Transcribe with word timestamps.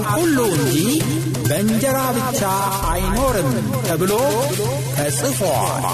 ቃል 0.00 0.06
ሁሉ 0.14 0.38
እንጂ 0.56 0.74
በእንጀራ 1.48 1.98
ብቻ 2.16 2.40
አይኖርም 2.90 3.48
ተብሎ 3.86 4.12
ተጽፏል። 4.96 5.86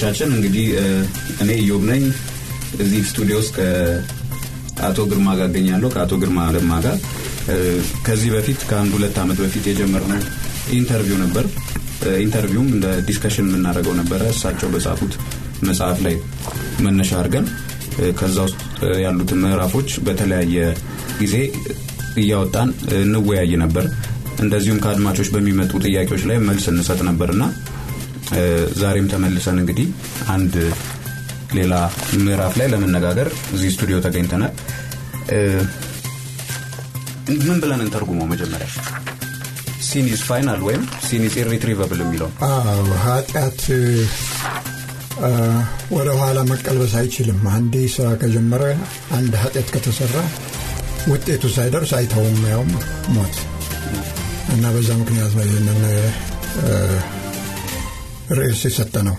አድማጮቻችን 0.00 0.34
እንግዲህ 0.34 0.66
እኔ 1.42 1.50
ኢዮብ 1.62 1.82
ነኝ። 1.88 2.02
እዚህ 2.82 3.00
ስቱዲዮ 3.08 3.36
ውስጥ 3.40 3.54
ከአቶ 4.76 4.98
ግርማ 5.10 5.28
ጋር 5.38 5.46
እገኛለሁ። 5.50 5.88
ከአቶ 5.94 6.12
ግርማ 6.22 6.38
ለማ 6.54 6.72
ጋር። 6.84 6.96
ከዚህ 8.06 8.30
በፊት 8.34 8.60
ከአንድ 8.68 8.92
ሁለት 8.96 9.16
ዓመት 9.22 9.38
በፊት 9.42 9.64
የጀመርነው 9.70 10.20
interview 10.78 11.18
ነበር። 11.22 11.46
interview 12.24 12.60
ም 12.60 12.68
እንደ 12.74 12.86
discussion 13.08 13.48
የምናደርገው 13.48 13.94
ነበረ። 14.00 14.20
እሳቸው 14.34 14.70
በጻፉት 14.74 15.14
መጽሐፍ 15.62 15.98
ላይ 16.06 16.14
መነሻ 16.86 17.10
አድርገን 17.20 17.48
ከዛ 18.20 18.36
ውስጥ 18.46 18.60
ያሉትን 19.02 19.42
ምዕራፎች 19.44 19.90
በተለያየ 20.06 20.58
ጊዜ 21.20 21.34
እያወጣን 22.22 22.70
እንወያይ 23.00 23.54
ነበር። 23.64 23.86
እንደዚሁም 24.40 24.78
ከአድማጮች 24.84 25.30
በሚመጡ 25.34 25.72
ጥያቄዎች 25.86 26.24
ላይ 26.30 26.38
መልስ 26.44 26.66
እንሰጥ 26.72 27.00
ነበርና 27.10 27.42
ዛሬም 28.80 29.06
ተመልሰን 29.12 29.58
እንግዲህ 29.62 29.86
አንድ 30.28 30.54
ሌላ 31.58 31.74
ምዕራፍ 32.18 32.54
ላይ 32.60 32.66
ለመነጋገር 32.72 33.28
እዚህ 33.54 33.70
ስቱዲዮ 33.74 33.98
ተገኝተናል። 34.06 34.52
ምን 37.42 37.58
ብለን 37.62 37.80
እንተርጉመው 37.84 38.26
መጀመሪያ? 38.32 38.68
sin 39.88 40.07
is 40.07 40.20
final 40.28 40.60
ወይም 40.66 40.82
sin 41.06 41.23
is 41.23 41.34
irretrievable 41.42 42.00
የሚለው? 42.04 42.28
ኃጢአት 43.04 43.60
ወደ 45.94 46.08
ኋላ 46.20 46.38
መቀልበስ 46.50 46.92
አይችልም። 47.00 47.40
አንዴ 47.54 47.74
ስራ 47.94 48.08
ከጀመረ 48.22 48.64
አንድ 49.18 49.32
ኃጢአት 49.42 49.68
ከተሰራ 49.74 50.16
ውጤቱ 51.08 51.44
ሳይደርስ 51.56 51.92
አይተውም። 51.98 52.38
ያውም 52.52 52.72
ሞት። 53.16 53.36
እና 54.54 54.64
በዛ 54.74 54.90
ምክንያት 55.00 55.32
ነው 55.38 55.44
ይህንን 55.48 55.80
ርዕስ 58.30 58.62
የሰጠ 58.66 58.94
ነው 59.06 59.16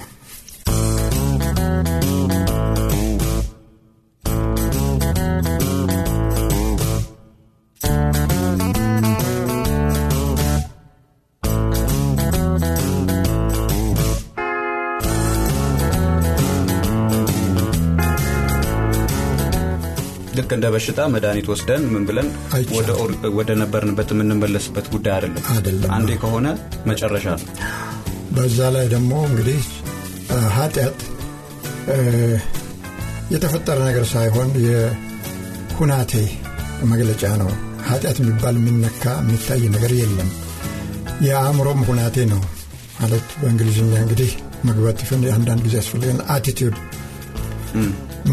ልክ 20.40 20.52
እንደ 20.56 20.68
በሽታ 20.74 21.00
መድኃኒት 21.14 21.48
ወስደን 21.52 21.84
ምን 21.94 22.04
ብለን 22.08 22.28
ወደ 23.38 23.50
ነበርንበት 23.62 24.12
የምንመለስበት 24.14 24.86
ጉዳይ 24.94 25.14
አይደለም። 25.16 25.92
አንዴ 25.96 26.12
ከሆነ 26.22 26.48
መጨረሻ 26.90 27.26
ነው 27.36 27.48
በዛ 28.36 28.60
ላይ 28.76 28.86
ደግሞ 28.94 29.12
እንግዲህ 29.30 29.62
ኃጢአት 30.58 31.00
የተፈጠረ 33.34 33.78
ነገር 33.88 34.06
ሳይሆን 34.12 34.50
የሁናቴ 34.66 36.14
መግለጫ 36.92 37.24
ነው። 37.42 37.50
ኃጢአት 37.90 38.18
የሚባል 38.22 38.56
የሚነካ 38.60 39.04
የሚታይ 39.22 39.64
ነገር 39.76 39.92
የለም። 40.00 40.30
የአእምሮም 41.26 41.82
ሁናቴ 41.88 42.18
ነው 42.34 42.42
ማለት 43.00 43.28
በእንግሊዝኛ 43.42 43.94
እንግዲህ 44.04 44.32
መግባት 44.66 45.02
አንዳንድ 45.36 45.62
ጊዜ 45.66 45.76
ያስፈልገን 45.80 46.20
አቲቱድ 46.34 46.76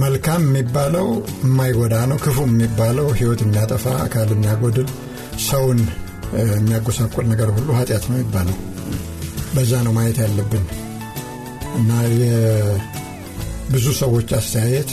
መልካም 0.00 0.42
የሚባለው 0.46 1.06
የማይጎዳ 1.44 1.96
ነው። 2.10 2.18
ክፉ 2.24 2.38
የሚባለው 2.48 3.08
ህይወት 3.18 3.42
የሚያጠፋ 3.44 3.84
አካል 4.04 4.30
የሚያጎድል 4.34 4.88
ሰውን 5.46 5.80
የሚያጎሳቆል 6.52 7.26
ነገር 7.32 7.48
ሁሉ 7.56 7.68
ኃጢአት 7.78 8.04
ነው 8.10 8.18
ይባለው 8.22 8.56
በዛ 9.56 9.72
ነው 9.86 9.92
ማየት 9.96 10.18
ያለብን። 10.22 10.64
እና 11.78 11.90
የብዙ 12.20 13.86
ሰዎች 14.00 14.28
አስተያየት 14.38 14.90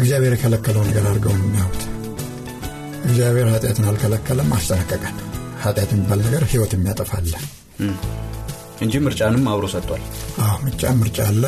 እግዚአብሔር 0.00 0.32
የከለከለው 0.34 0.82
ነገር 0.88 1.04
አድርገው 1.10 1.34
የሚያዩት። 1.36 1.82
እግዚአብሔር 3.04 3.48
ኃጢአትን 3.52 3.86
አልከለከለም 3.90 4.50
አስጠነቀቀን። 4.56 5.16
ኃጢአት 5.62 5.90
የሚባል 5.94 6.20
ነገር 6.26 6.42
ህይወት 6.50 6.72
የሚያጠፋለ 6.76 7.32
እንጂ 8.80 8.94
ምርጫንም 9.04 9.44
አብሮ 9.52 9.66
ሰጥቷል። 9.72 10.02
ምርጫ 10.64 10.92
ምርጫ 11.00 11.18
አለ። 11.30 11.44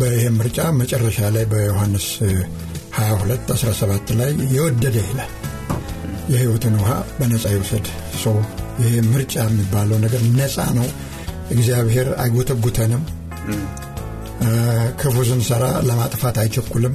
በይህ 0.00 0.24
ምርጫ 0.36 0.58
መጨረሻ 0.80 1.18
ላይ 1.36 1.44
በዮሐንስ 1.52 2.06
22 2.98 3.50
17 3.56 4.12
ላይ 4.20 4.30
የወደደ 4.54 4.96
ይላል። 5.08 5.32
የህይወትን 6.32 6.74
ውሃ 6.80 6.90
በነፃ 7.18 7.44
ይውሰድ 7.54 7.86
ሰው። 8.22 8.36
ይሄ 8.80 8.92
ምርጫ 9.08 9.34
የሚባለው 9.46 9.98
ነገር 10.04 10.22
ነፃ 10.36 10.56
ነው 10.78 10.86
እግዚአብሔር 11.54 12.08
አይጎተጉተንም። 12.22 13.02
ክፉ 15.00 15.16
ስንሰራ 15.28 15.64
ለማጥፋት 15.88 16.36
አይቸኩልም። 16.42 16.94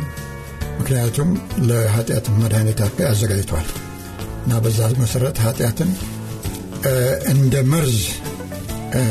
ምክንያቱም 0.79 1.29
ለኃጢአት 1.67 2.25
መድኃኒት 2.37 2.79
አዘጋጅቷል። 3.09 3.67
እና 4.43 4.53
በዛ 4.63 4.79
መሰረት 5.01 5.37
ኃጢአትን 5.45 5.89
እንደ 7.33 7.55
መርዝ 7.71 7.99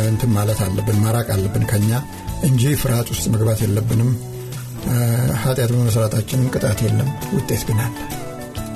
እንትን 0.08 0.30
ማለት 0.36 0.58
አለብን 0.64 0.98
ማራቅ 1.04 1.28
አለብን 1.36 1.64
ከኛ 1.70 1.90
እንጂ 2.42 2.62
ፍርሃት 2.82 3.08
ውስጥ 3.12 3.24
መግባት 3.34 3.60
የለብንም። 3.64 4.10
ኃጢአት 5.42 5.70
በመስራታችንም 5.74 6.50
ቅጣት 6.54 6.80
የለም። 6.86 7.08
ውጤት 7.36 7.62
ግን 7.68 7.80
አለ። 7.84 7.94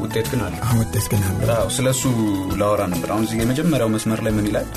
ውጤት 0.02 0.26
ግን 0.32 0.40
አለ። 0.46 0.54
ውጤት 0.80 1.06
ግን 1.12 1.22
አለ። 1.28 1.40
ስለ 1.76 1.86
እሱ 1.94 2.04
ላወራ 2.60 2.82
ነበር። 2.92 3.10
አሁን 3.14 3.26
የመጀመሪያው 3.40 3.90
መስመር 3.94 4.20
ላይ 4.26 4.34
ምን 4.36 4.48
ይላል 4.50 4.68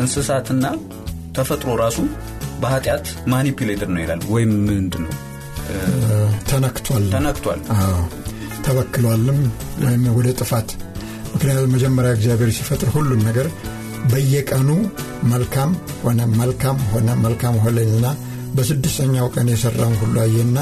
እንስሳትና 0.00 0.64
ተፈጥሮ 1.36 1.70
ራሱ 1.80 1.98
በኃጢአት 2.62 3.06
ማኒፕሌትድ 3.28 3.90
ነው 3.94 4.02
ይላል 4.04 4.20
ወይም 4.34 4.52
ምንድን 4.68 5.04
ነው 5.04 5.14
ተነክቷል። 6.50 7.04
ተነክቷል። 7.14 7.60
ተበክሏልም 8.66 9.40
ወይም 9.84 10.04
ወደ 10.18 10.28
ጥፋት። 10.40 10.68
ምክንያቱም 11.34 11.72
መጀመሪያ 11.74 12.10
እግዚአብሔር 12.12 12.50
ሲፈጥር 12.58 12.88
ሁሉን 12.94 13.22
ነገር 13.28 13.46
በየቀኑ 14.12 14.70
መልካም 15.32 15.70
ሆነ 16.04 16.20
መልካም 16.40 16.78
ሆነ 16.92 17.08
መልካም 17.24 17.54
ሆነና 17.64 18.06
በስድስተኛው 18.54 19.26
ቀን 19.34 19.46
የሰራውን 19.52 19.96
ሁሉ 20.02 20.16
አየና 20.20 20.58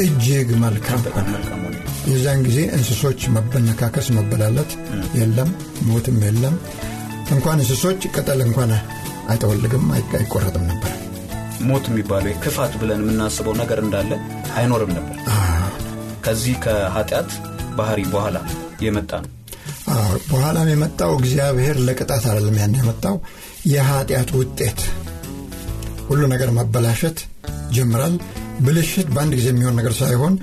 እጅግ 0.00 0.48
መልካም 0.64 1.00
ሆነ። 1.14 1.28
ጊዜ 2.46 2.58
እንስሶች 2.76 3.20
መበነካከስ 3.36 4.08
መበላለት 4.16 4.70
የለም 5.18 5.50
ሞትም 5.82 6.18
የለም 6.26 6.54
እንኳን 7.34 7.58
እንስሶች 7.58 8.02
ቅጠል 8.14 8.40
እንኳን 8.46 8.72
አይጠወልግም 9.30 9.84
አይቆረጥም 10.16 10.64
ነበር። 10.70 10.92
ሞት 11.66 11.84
የሚባለው 11.90 12.34
ክፋት 12.44 12.72
ብለን 12.80 13.02
የምናስበው 13.02 13.54
ነገር 13.60 13.78
እንዳለ 13.82 14.10
አይኖርም 14.56 14.92
ነበር። 14.96 15.16
ከዚህ 16.24 16.54
ከኃጢአት 16.64 17.30
ባህሪ 17.78 18.00
በኋላ 18.12 18.36
የመጣ 18.84 19.10
ነው። 19.24 19.30
በኋላም 20.28 20.68
የመጣው 20.72 21.10
እግዚአብሔር 21.18 21.76
ለቅጣት 21.86 22.24
አይደለም 22.30 22.56
ያን 22.60 22.76
የመጣው 22.78 23.16
የኃጢአት 23.72 24.30
ውጤት። 24.38 24.80
ሁሉ 26.08 26.22
ነገር 26.32 26.50
መበላሸት 26.58 27.18
ጀምራል 27.76 28.14
ብልሽት 28.64 29.08
በአንድ 29.14 29.32
ጊዜ 29.38 29.46
የሚሆን 29.52 29.76
ነገር 29.78 29.94
ሳይሆን 30.00 30.34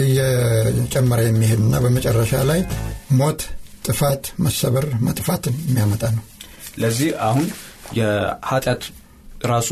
እየጨመረ 0.00 1.20
የሚሄድና 1.26 1.74
በመጨረሻ 1.84 2.42
ላይ 2.50 2.60
ሞት፣ 3.18 3.40
ጥፋት፣ 3.84 4.24
መሰበር፣ 4.44 4.86
መጥፋትን 5.06 5.56
የሚያመጣ 5.66 6.04
ነው። 6.16 6.24
ለዚህ 6.78 7.10
አሁን 7.26 7.46
የኃጢአት 7.98 8.84
ራሱ 9.46 9.70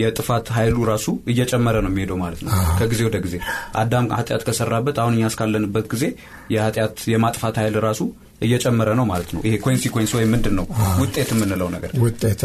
የጥፋት 0.00 0.46
ኃይሉ 0.56 0.76
ራሱ 0.90 1.06
እየጨመረ 1.32 1.76
ነው 1.84 1.90
የሚሄደው 1.92 2.18
ማለት 2.22 2.40
ነው። 2.44 2.50
ከጊዜ 2.80 3.00
ወደ 3.06 3.18
ጊዜ 3.24 3.36
አዳም 3.80 4.06
ኃጢአት 4.16 4.42
ከሰራበት 4.48 4.96
አሁን 5.02 5.14
እኛ 5.16 5.30
እስካለንበት 5.30 5.86
ጊዜ 5.92 6.04
የኃጢአት 6.54 6.98
የማጥፋት 7.12 7.56
ኃይል 7.60 7.76
ራሱ 7.86 8.02
እየጨመረ 8.42 8.90
ነው 8.98 9.06
ማለት 9.10 9.30
ነው። 9.34 9.40
ይሄ 9.46 9.54
consequence 9.64 10.12
ወይም 10.16 10.30
ምንድን 10.34 10.54
ነው 10.58 10.66
ውጤት 11.02 11.30
የምንለው 11.34 11.68
ነገር። 11.76 11.92
ውጤት 12.04 12.42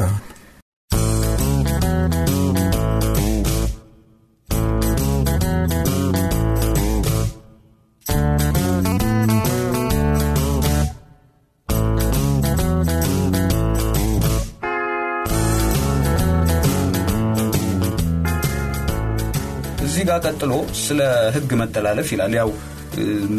ቀጥሎ 20.37 20.55
ስለ 20.79 20.99
ህግ 21.35 21.51
መተላለፍ 21.59 22.07
ይላል። 22.13 22.33
ያው 22.37 22.49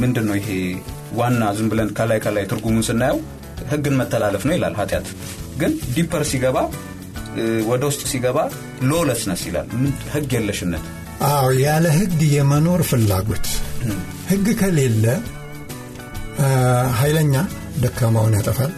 ምንድን 0.00 0.24
ነው 0.28 0.34
ይሄ 0.38 0.48
ዋና 1.18 1.42
ዝም 1.56 1.68
ብለን 1.72 1.90
ከላይ 1.98 2.18
ከላይ 2.24 2.44
ትርጉሙን 2.50 2.84
ስናየው 2.88 3.18
ህግን 3.70 3.94
መተላለፍ 4.00 4.42
ነው 4.48 4.54
ይላል 4.56 4.74
ኃጢአት። 4.80 5.06
ግን 5.60 5.72
deeper 5.94 6.22
ሲገባ 6.30 6.56
ወደ 7.70 7.82
ውስጥ 7.90 8.02
ሲገባ 8.12 8.38
lawlessness 8.90 9.42
ይላል። 9.48 9.68
ህግ 10.14 10.30
የለሽነት። 10.36 10.84
አዎ 11.28 11.46
ያለ 11.62 11.86
ህግ 11.98 12.20
የመኖር 12.34 12.82
ፍላጎት። 12.90 13.46
ህግ 14.30 14.46
ከሌለ 14.60 15.04
ኃይለኛ 17.00 17.34
ደካማውን 17.84 18.36
ያጠፋል። 18.38 18.72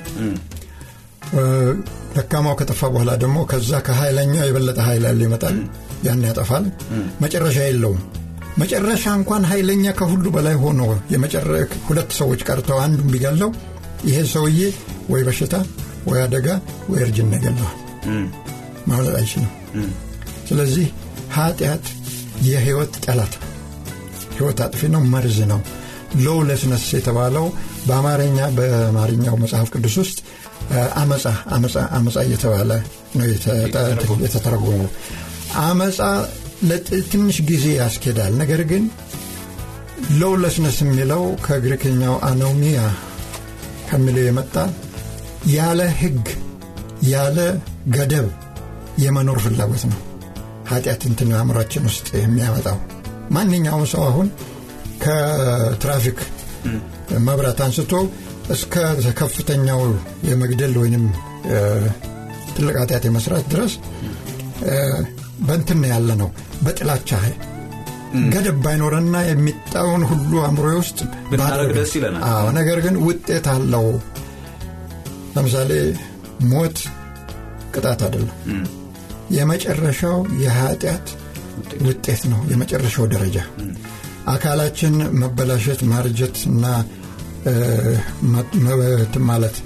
ደካማው 2.16 2.56
ከጠፋ 2.60 2.82
በኋላ 2.94 3.12
ደግሞ 3.24 3.38
ከዛ 3.50 3.72
ከኃይለኛው 3.88 4.46
የበለጠ 4.46 4.78
ኃይል 4.88 5.04
ያለ 5.08 5.22
ይመጣል 5.28 5.58
ያን 6.04 6.22
ያጠፋል? 6.28 6.64
መጨረሻ 7.22 7.58
የለውም። 7.66 8.00
መጨረሻ 8.58 9.04
እንኳን 9.18 9.42
ኃይለኛ 9.50 9.84
ከሁሉ 9.98 10.24
በላይ 10.34 10.56
ሆኖ 10.62 10.80
ሁለት 11.88 12.10
ሰዎች 12.18 12.40
ቀርተው 12.48 12.78
አንዱን 12.84 13.10
ቢገለው 13.12 13.50
ይሄ 14.08 14.18
ሰውዬ 14.32 14.60
ወይ 15.12 15.22
በሽታ 15.26 15.54
ወይ 16.06 16.18
አደጋ 16.24 16.48
ወይ 16.90 17.00
እርጅና 17.04 17.32
ይገለዋል 17.38 17.76
ማምለጥ 18.88 19.14
አይችልም። 19.18 19.50
ስለዚህ 20.48 20.86
ኃጢአት 21.36 21.84
የህይወት 22.46 22.92
ጠላት 23.04 23.34
ህይወት 24.36 24.60
አጥፊ 24.66 24.80
ነው 24.94 25.02
መርዝ 25.12 25.38
ነው። 25.50 25.60
ሎውለስነስ 26.22 26.84
የተባለው 26.94 27.44
በአማርኛ 27.88 28.38
በአማርኛው 28.56 29.34
መጽሐፍ 29.42 29.68
ቅዱስ 29.74 29.96
ውስጥ 30.02 30.18
አመፃ 31.00 31.24
አመፃ 31.54 31.76
አመፃ 31.98 32.16
እየተባለ 32.26 32.70
ነው 33.16 33.26
የተተረጎመው 34.24 34.88
አመፃ 35.60 35.98
ለትንሽ 36.68 37.36
ጊዜ 37.50 37.66
ያስኬዳል። 37.78 38.32
ነገር 38.40 38.60
ግን 38.70 38.84
lawlessness 40.20 40.78
የሚለው 40.82 41.22
ከግሪክኛው 41.46 42.14
አኖሚያ 42.28 42.80
ከሚለው 43.88 44.24
የመጣ 44.26 44.54
ያለ 45.54 45.80
ህግ 46.00 46.26
ያለ 47.10 47.38
ገደብ 47.96 48.28
የመኖር 49.04 49.38
ፍላጎት 49.44 49.84
ነው። 49.90 49.98
ኃጢአት 50.70 51.02
እንትን 51.10 51.30
አእምሯችን 51.36 51.86
ውስጥ 51.90 52.08
የሚያመጣው። 52.20 52.78
ማንኛውም 53.30 53.84
ሰው 53.92 54.02
አሁን 54.08 54.28
ከትራፊክ 55.04 56.18
መብራት 57.26 57.60
አንስቶ 57.66 57.92
እስከ 58.50 58.74
ከፍተኛው 59.20 59.80
የመግደል 60.28 60.74
ወይንም 60.82 61.04
ትልቅ 62.54 62.74
ኃጢአት 62.82 63.04
የመስራት 63.08 63.44
ድረስ 63.52 63.74
በንትን 65.40 65.82
ያለ 65.90 66.10
ነው 66.20 66.30
በጥላቻ 66.64 67.10
ገደብ 68.32 68.56
ባይኖረና 68.62 69.16
የሚጣውን 69.26 70.02
ሁሉ 70.10 70.32
አእምሮ 70.44 70.66
ውስጥ 70.78 70.98
ብናደረግ 71.30 71.70
ደስ 71.76 71.92
ይለናል። 71.96 72.46
ነገር 72.56 72.78
ግን 72.86 72.96
ውጤት 73.04 73.46
አለው። 73.52 73.86
ለምሳሌ 75.34 75.70
ሞት 76.52 76.78
ቅጣት 77.74 78.00
አይደለም። 78.06 78.36
የመጨረሻው 79.36 80.16
የኃጢአት 80.44 81.06
ውጤት። 81.86 82.22
ነው 82.30 82.40
የመጨረሻው 82.52 83.06
ደረጃ። 83.14 83.36
አካላችን 84.32 84.94
መበላሸት 85.20 85.80
ማርጀት 85.90 86.36
እና 86.50 86.64
ማለት 89.30 89.56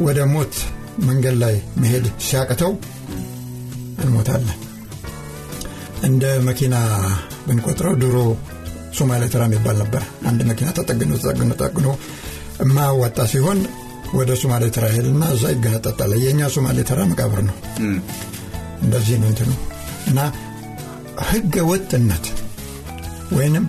ወደ 0.00 0.20
ሞት 0.32 0.54
መንገድ 1.06 1.36
ላይ 1.42 1.54
መሄድ 1.82 2.06
ሲያቅተው 2.26 2.72
እንሞታለን 4.02 4.58
እንደ 6.08 6.24
መኪና 6.48 6.74
ብንቆጥረው 7.46 7.94
ድሮ 8.02 8.16
ሶማሌ 8.98 9.24
ተራ 9.32 9.42
የሚባል 9.48 9.76
ነበር። 9.82 10.02
አንድ 10.28 10.40
መኪና 10.50 10.68
ተጠግኖ 10.78 11.12
ተጠግኖ 11.20 11.50
ተጠግኖ 11.54 11.88
የማያዋጣ 12.62 13.18
ሲሆን 13.32 13.58
ወደ 14.18 14.30
ሶማሌ 14.40 14.64
ተራ 14.76 14.84
ሄድና 14.94 15.24
እዛ 15.34 15.44
ይገነጠጣል 15.52 16.12
የእኛ 16.22 16.48
ሶማሌ 16.54 16.78
ተራ 16.88 17.00
መቃብር 17.10 17.40
ነው። 17.48 17.56
እንደዚህ 18.82 19.16
ነው 19.22 19.28
እንትኑ። 19.30 19.50
እና 20.10 20.20
ህገ 21.28 21.54
ወጥነት 21.70 22.26
ወይንም 23.32 23.64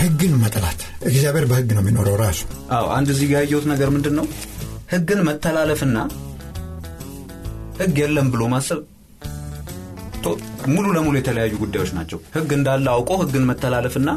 ህግን 0.00 0.32
መጥላት 0.42 0.80
እግዚአብሔር 1.08 1.44
በህግ 1.50 1.70
ነው 1.76 1.82
የሚኖረው 1.82 2.16
ራሱ። 2.22 2.40
አዎ 2.76 2.86
አንድ 2.96 3.08
እዚህ 3.14 3.26
ጋር 3.30 3.40
ያየሁት 3.42 3.66
ነገር 3.72 3.88
ምንድን 3.94 4.14
ነው 4.18 4.26
ህግን 4.92 5.20
መተላለፍና 5.28 5.98
ህግ 7.80 7.96
የለም 8.02 8.26
ብሎ 8.32 8.42
ማሰብ 8.52 8.80
ሙሉ 10.74 10.86
ለሙሉ 10.96 11.14
የተለያዩ 11.18 11.54
ጉዳዮች 11.62 11.90
ናቸው። 11.96 12.18
ህግ 12.36 12.50
እንዳለ 12.56 12.86
አውቆ 12.94 13.10
ህግን 13.22 13.44
መተላለፍና 13.48 14.10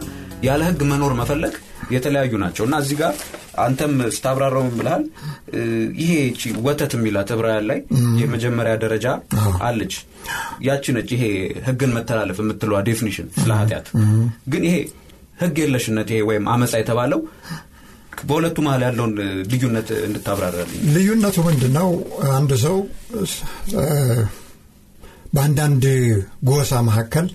ያለ 0.43 0.61
ህግ 0.67 0.81
መኖር 0.89 1.13
መፈለግ 1.19 1.53
የተለያዩ 1.91 2.33
ናቸው። 2.43 2.63
እና 2.67 2.75
እዚህ 2.83 2.95
ጋር 3.01 3.13
አንተም 3.57 3.93
ስታብራራው 4.15 4.65
ብልሃል 4.73 5.03
ይሄ 6.01 6.11
ወተት 6.65 6.91
የሚላት 6.97 7.29
ዕብራውያን 7.35 7.65
ላይ 7.69 7.79
የመጀመሪያ 8.21 8.73
ደረጃ 8.83 9.05
አለች። 9.67 9.93
ያቺ 10.67 10.93
ነች 10.97 11.09
ይሄ 11.15 11.23
ህግን 11.67 11.93
መተላለፍ 11.97 12.39
የምትለዋ 12.43 12.79
definition 12.89 13.29
ስለ 13.39 13.51
ኃጢአት። 13.61 13.87
ግን 14.53 14.65
ይሄ 14.69 14.75
ህግ 15.41 15.55
የለሽነት 15.63 16.09
ይሄ 16.13 16.19
ወይም 16.29 16.45
አመፃ 16.53 16.73
የተባለው 16.81 17.21
በሁለቱ 18.27 18.57
መሀል 18.65 18.83
ያለውን 18.85 19.11
ልዩነት 19.51 19.89
እንድታብራራልኝ። 20.05 20.79
ልዩነቱ 20.95 21.37
ምንድን 21.47 21.73
ነው 21.77 21.89
አንድ 22.37 22.51
ሰው 22.63 22.77
በአንዳንድ 25.37 25.83
ጎሳ 26.49 26.79
መካከል 26.87 27.27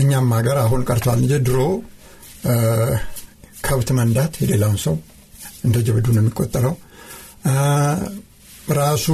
እኛም 0.00 0.28
ሀገር 0.36 0.56
አሁን 0.62 0.82
ቀርቷል 0.88 1.18
እንጂ 1.22 1.34
ድሮ 1.46 1.58
ከብት 3.66 3.88
መንዳት 3.98 4.32
የሌላውን 4.42 4.78
ሰው 4.84 4.94
እንደ 5.64 5.76
ጀብዱ 5.86 6.06
ነው 6.14 6.22
የሚቆጠረው። 6.22 6.74
ራሱ 8.78 9.06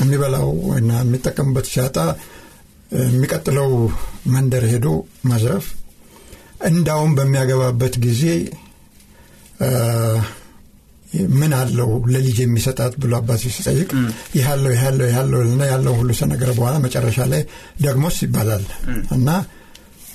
የሚበላው 0.00 0.48
እና 0.78 0.90
የሚጠቀምበት 1.02 1.66
ሲያጣ 1.72 1.96
የሚቀጥለው 3.04 3.70
መንደር 4.34 4.64
ሄዶ 4.72 4.88
መዝረፍ 5.30 5.66
እንዳውም 6.68 7.12
በሚያገባበት 7.18 7.94
ጊዜ 8.04 8.22
ምን 11.34 11.52
አለው 11.58 11.90
ለልጅ 12.12 12.36
የሚሰጣት 12.42 12.94
ብሎ 13.02 13.12
አባት 13.18 13.40
ሲጠይቅ 13.48 13.88
ይህ 14.34 14.46
አለው 14.52 14.72
ይህ 14.74 14.82
አለው 14.88 15.06
ይህ 15.08 15.18
አለው 15.20 15.40
እና 15.46 15.62
ያለው 15.70 15.94
ሁሉ 15.98 16.10
ሰነገር 16.20 16.50
በኋላ 16.58 16.76
መጨረሻ 16.84 17.26
ላይ 17.32 17.42
ደግሞስ 17.82 18.18
ይባላል 18.24 18.64
እና 19.16 19.28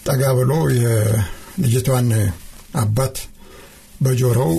ጠጋ 0.05 0.23
ብሎ 0.39 0.51
የልጅቷን 0.77 2.09
አባት 2.81 3.15
በጆሮው 4.01 4.53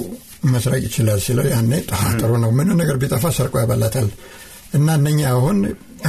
መስረቅ 0.46 0.82
ይችላል 0.86 1.18
ሲለው 1.24 1.46
ያኔ 1.52 1.72
ጥሩ 2.20 2.32
ነው 2.42 2.50
ምን 2.58 2.68
ነገር 2.80 2.96
ቢጠፋ 3.02 3.24
ሰርቆ 3.36 3.54
ያበላታል 3.62 4.08
እና 4.74 4.88
እነኛ 4.98 5.20
አሁን 5.34 5.58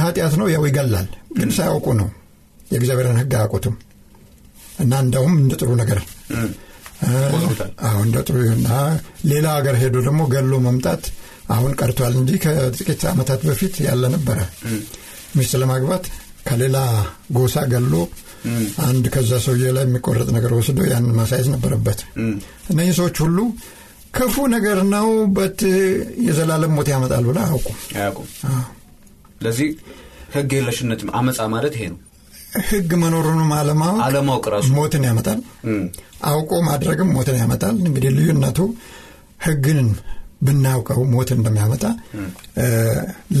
ኃጢአት 0.02 0.34
ነው 0.40 0.46
ያው 0.52 0.64
ይገላል 0.68 1.08
ግን 1.38 1.50
ሳያውቁ 1.56 1.86
ነው። 2.00 2.08
የእግዚአብሔርን 2.66 3.18
ህግ 3.20 3.32
አያውቁትም 3.36 3.74
እና 4.82 4.92
እንደውም 5.04 5.34
እንደ 5.40 5.54
ጥሩ 5.60 5.70
ነገር 5.80 5.98
እንደ 8.02 8.16
ጥሩ 8.26 8.36
እና 8.56 8.68
ሌላ 9.30 9.46
ሀገር 9.56 9.76
ሄዶ 9.82 9.96
ደግሞ 10.06 10.22
ገሎ 10.32 10.52
መምጣት 10.66 11.04
አሁን 11.54 11.72
ቀርቷል 11.80 12.14
እንጂ 12.18 12.32
ከጥቂት 12.44 13.02
ዓመታት 13.10 13.40
በፊት 13.48 13.74
ያለ 13.86 14.02
ነበረ። 14.14 14.38
ሚስት 15.36 15.54
ለማግባት 15.62 16.04
ከሌላ 16.48 16.76
ጎሳ 17.36 17.56
ገሎ 17.72 17.94
አንድ 18.86 19.04
ከዛ 19.14 19.32
ሰውዬ 19.44 19.66
ላይ 19.76 19.84
የሚቆረጥ 19.86 20.28
ነገር 20.36 20.52
ወስዶ 20.56 20.78
ያን 20.88 21.04
ማሳየት 21.18 21.48
ነበረበት። 21.54 22.00
እነዚህ 22.70 22.94
ሰዎች 22.98 23.16
ሁሉ 23.24 23.38
ክፉ 24.14 24.36
ነገር 24.54 24.78
ነው 24.94 25.06
በት 25.36 25.60
የዘላለም 26.26 26.72
ሞት 26.76 26.88
ያመጣል 26.92 27.24
ብለ 27.28 27.38
አያውቁም። 27.44 27.76
አያውቁም። 27.96 28.26
ስለዚህ 29.36 29.68
ህግ 30.34 30.50
የለሽነት 30.56 31.00
አመፃ 31.18 31.40
ማለት 31.54 31.74
ይሄ 31.78 31.86
ነው 31.92 32.00
ህግ 32.68 32.90
መኖሩንም 33.02 33.50
አለማወቅ 33.56 34.00
አለማወቅ 34.06 34.44
ራሱ 34.54 34.68
ሞትን 34.76 35.04
ያመጣል። 35.08 35.38
አውቆ 36.30 36.52
ማድረግም 36.66 37.12
ሞትን 37.16 37.36
ያመጣል። 37.40 37.76
እንግዲህ 37.82 38.10
ልዩነቱ 38.16 38.58
ህግን 39.40 39.80
ብናውቀው 40.42 41.00
ሞት 41.12 41.30
እንደሚያመጣ 41.36 41.84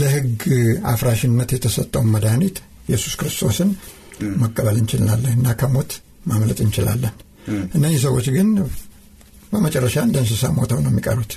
ለህግ 0.00 0.42
አፍራሽነት 0.92 1.50
የተሰጠውን 1.56 2.10
መድኃኒት 2.14 2.56
ኢየሱስ 2.88 3.14
ክርስቶስን 3.20 3.70
መቀበል 4.42 4.76
እንችላለን 4.80 5.34
እና 5.38 5.54
ከሞት 5.60 5.92
ማምለጥ 6.26 6.58
እንችላለን። 6.66 7.14
እነዚህ 7.76 8.00
ሰዎች 8.06 8.26
ግን 8.36 8.48
በመጨረሻ 9.52 9.96
እንደ 10.06 10.18
እንስሳ 10.22 10.52
ሞተው 10.58 10.78
ነው 10.84 10.92
የሚቀሩት። 10.92 11.32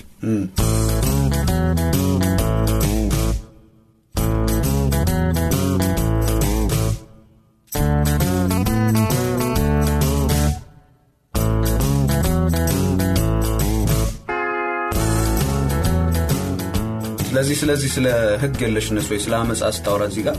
ስለዚህ 17.35 17.55
ስለዚህ 17.61 17.89
ስለ 17.93 18.07
ህግ 18.41 18.57
የለሽነት 18.63 19.05
ወይ? 19.11 19.17
ስለ 19.23 19.33
አመፃ 19.37 19.61
ስታወራ 19.75 20.03
እዚህ 20.09 20.23
ጋር 20.27 20.37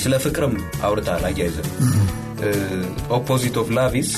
ስለ 0.00 0.12
ፍቅርም 0.22 0.54
አውርተሃል 0.86 1.22
አያይዘን 1.28 1.66
opposite 3.16 3.56
of 3.62 3.68
love 3.76 3.99
is 3.99 4.10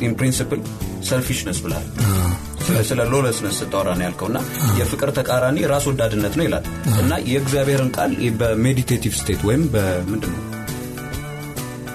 in 0.00 0.12
principle 0.18 0.60
selfishness 1.08 1.58
ብለሃል 1.64 1.86
ስለ- 2.88 3.06
lawlessness 3.12 3.56
ስታወራ 3.60 3.88
ነው 3.94 4.04
ያልከው 4.06 4.28
እና 4.30 4.38
የፍቅር 4.78 5.10
ተቃራኒ 5.18 5.58
ራስ 5.72 5.86
ወዳድነት 5.90 6.34
ነው 6.38 6.46
ይላል። 6.48 6.64
እና 7.02 7.12
የእግዚአብሔርን 7.30 7.90
ቃል 7.96 8.10
በ 8.40 8.52
meditative 8.52 9.14
state 9.20 9.42
ወይም 9.48 9.62
በምንድን 9.74 10.32
ነው? 10.34 10.42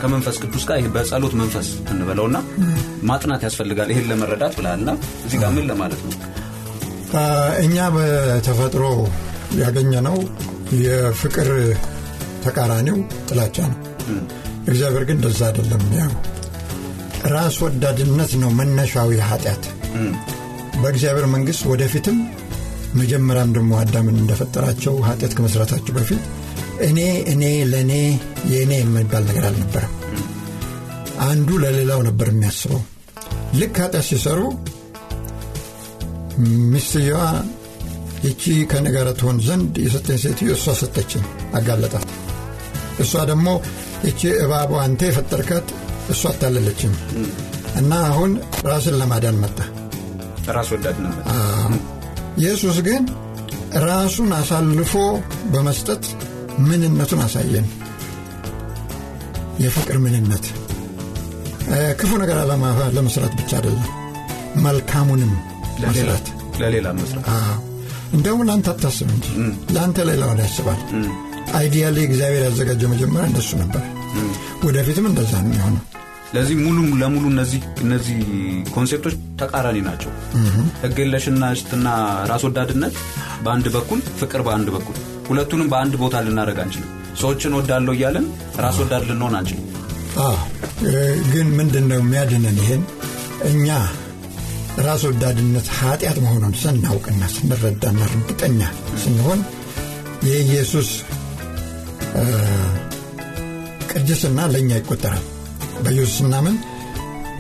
ከመንፈስ 0.02 0.38
ቅዱስ 0.44 0.64
ጋር 0.70 0.88
በጸሎት 0.96 1.36
መንፈስ 1.42 1.68
እንበለውና 1.92 2.38
ማጥናት 3.04 3.44
ያስፈልጋል። 3.48 3.92
ይሄን 3.94 4.08
ለመረዳት 4.10 4.56
ብለሃልና 4.58 4.90
እዚህ 5.26 5.38
ጋር 5.44 5.52
ምን 5.56 5.68
ለማለት 5.72 6.02
ነው 6.06 6.16
እኛ 7.64 7.78
በተፈጥሮ 7.96 8.84
ያገኘነው 9.60 10.18
የፍቅር 10.84 11.50
ተቃራኒው 12.46 12.98
ጥላቻ 13.28 13.58
ነው። 13.72 13.80
እግዚአብሔር 14.68 15.04
ግን 15.08 15.18
እንደዛ 15.18 15.42
አይደለም። 15.50 15.84
ያው 15.98 16.12
ራስ 17.34 17.58
ወዳድነት 17.64 18.32
ነው 18.42 18.50
መነሻዊ 18.58 19.12
ኃጢአት። 19.28 19.64
በእግዚአብሔር 20.82 21.28
መንግሥት 21.34 21.66
ወደፊትም 21.72 22.18
መጀመሪያም 22.96 23.52
ደግሞ 23.56 23.72
አዳምን 23.82 24.18
እንደፈጠራቸው 24.22 24.96
ኃጢአት 25.08 25.34
ከመስራታቸው 25.38 25.94
በፊት 25.98 26.24
እኔ 26.88 27.00
እኔ 27.32 27.44
ለእኔ 27.72 27.94
የእኔ 28.52 28.72
የሚባል 28.80 29.24
ነገር 29.30 29.46
አልነበረም። 29.50 29.94
አንዱ 31.24 31.50
ለሌላው 31.64 32.00
ነበር 32.08 32.28
የሚያስበው። 32.32 32.82
ልክ 33.56 33.76
ኃጢአት 33.84 34.06
ሲሰሩ 34.10 34.40
ሚስትየዋ 36.72 37.20
ይቺ 38.24 38.42
ከእኔ 38.72 38.88
ጋር 38.96 39.08
ትሆን 39.20 39.38
ዘንድ 39.48 39.74
የሰጠኝ 39.84 40.18
ሴትዮ 40.24 40.50
እሷ 40.56 40.76
ሰጠችኝ፣ 40.82 41.24
አጋለጣት። 41.58 42.06
እሷ 43.04 43.24
ደግሞ 43.30 43.48
ይቺ 44.08 44.22
እባቧ 44.44 44.72
አንተ 44.84 45.02
የፈጠርካት 45.10 45.68
እሷ 46.10 46.22
አታለለችኝ 46.32 46.94
እና 47.76 47.92
አሁን 48.10 48.32
ራስን 48.68 48.98
ለማዳን 49.02 49.38
መጣ። 49.44 49.58
ራስ 50.56 50.70
ወዳድነት 50.74 51.18
ኢየሱስ 52.40 52.78
ግን 52.88 53.04
ራሱን 53.86 54.32
አሳልፎ 54.40 54.94
በመስጠት 55.54 56.04
ምንነቱን 56.66 57.22
አሳየን። 57.26 57.68
የፍቅር 59.64 59.98
ምንነት 60.04 60.46
ክፉ 62.00 62.12
ነገር 62.22 62.38
ለመስራት 62.96 63.34
ብቻ 63.40 63.52
አይደለም፣ 63.60 63.90
መልካሙንም 64.66 65.32
ለሌላ 66.62 66.88
መስራት። 66.98 67.28
እንደውም 68.14 68.42
ለአንተ 68.48 68.68
አታስብ 68.74 69.08
እንጂ 69.14 69.28
ለአንተ 69.76 69.98
ሌላውን 70.10 70.40
ያስባል። 70.44 70.80
ideally 71.56 71.98
እግዚአብሔር 72.08 72.44
ያዘጋጀው 72.48 72.90
መጀመሪያ 72.94 73.26
እንደሱ 73.30 73.52
ነበር። 73.62 73.84
ወደፊትም 74.64 75.06
እንደዛ 75.10 75.32
ነው 75.38 75.50
የሚሆነው። 75.50 75.82
ለዚህ 76.34 76.56
ሙሉ 76.62 76.78
ለሙሉ 77.02 77.26
እነዚህ 77.32 77.62
እነዚህ 77.82 78.18
concept 78.76 79.01
ኦች 79.01 79.16
ተቃራኒ 79.42 79.78
ናቸው። 79.88 80.12
ህግ 80.84 80.98
የለሽነትና 81.04 81.88
ራስ 82.32 82.44
ወዳድነት 82.48 82.96
በአንድ 83.44 83.68
በኩል 83.76 84.00
ፍቅር 84.22 84.42
በአንድ 84.48 84.70
በኩል። 84.76 84.98
ሁለቱንም 85.30 85.68
በአንድ 85.74 85.94
ቦታ 86.02 86.22
ልናደርግ 86.26 86.60
አንችልም። 86.64 86.90
ሰዎችን 87.22 87.56
ወዳለው 87.58 87.94
እያለን 87.98 88.26
ራስ 88.60 88.78
ወዳድ 88.84 89.04
ልንሆን 89.10 89.36
አንችልም። 89.40 89.68
ግን 91.34 91.48
ምንድን 91.58 91.86
ነው 91.90 92.00
የሚያድነን? 92.02 92.58
ይሄን? 92.64 92.82
እኛ 93.46 93.68
ራስ 94.80 95.02
ወዳድነት 95.08 95.68
ኃጢአት 95.78 96.18
መሆኑን 96.24 96.54
ስናውቅና 96.62 97.24
ስንረዳና 97.34 98.00
እርግጠኛ 98.10 98.62
ስንሆን 99.04 99.40
የኢየሱስ 100.28 100.90
ቅድስና 103.94 104.40
ለእኛ 104.54 104.72
ይቆጠራል። 104.80 105.24
በኢየሱስ 105.84 106.16
ስናምን 106.20 106.56